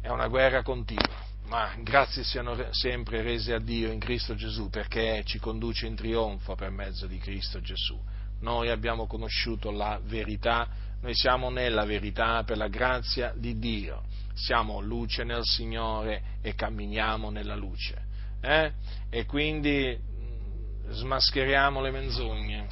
[0.00, 5.22] È una guerra continua, ma grazie siano sempre rese a Dio in Cristo Gesù perché
[5.24, 7.98] ci conduce in trionfo per mezzo di Cristo Gesù.
[8.40, 10.68] Noi abbiamo conosciuto la verità,
[11.00, 14.02] noi siamo nella verità per la grazia di Dio
[14.34, 18.03] siamo luce nel Signore e camminiamo nella luce.
[18.44, 18.72] Eh?
[19.08, 22.66] E quindi mm, smascheriamo le menzogne.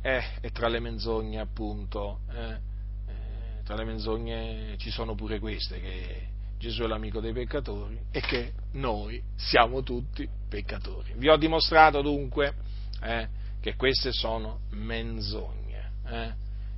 [0.00, 5.78] Eh, e tra le menzogne, appunto, eh, eh, tra le menzogne ci sono pure queste,
[5.78, 11.12] che Gesù è l'amico dei peccatori e che noi siamo tutti peccatori.
[11.16, 12.54] Vi ho dimostrato dunque
[13.02, 13.28] eh,
[13.60, 15.90] che queste sono menzogne.
[16.06, 16.32] Eh?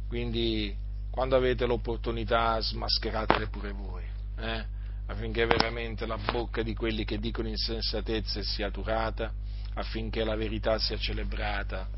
[0.09, 0.76] Quindi
[1.11, 4.05] quando avete l'opportunità smascheratele pure voi?
[5.11, 9.33] Affinché veramente la bocca di quelli che dicono insensatezze sia turata,
[9.75, 11.89] affinché la verità sia celebrata,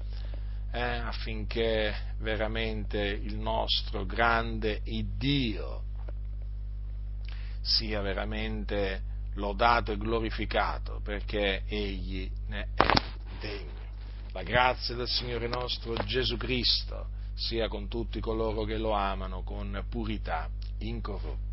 [0.72, 0.80] eh?
[0.80, 5.82] affinché veramente il nostro grande Iddio
[7.60, 9.02] sia veramente
[9.34, 12.84] lodato e glorificato, perché Egli ne è
[13.38, 13.80] degno.
[14.32, 19.84] La grazia del Signore nostro Gesù Cristo sia con tutti coloro che lo amano con
[19.90, 20.48] purità
[20.78, 21.51] incorrotta.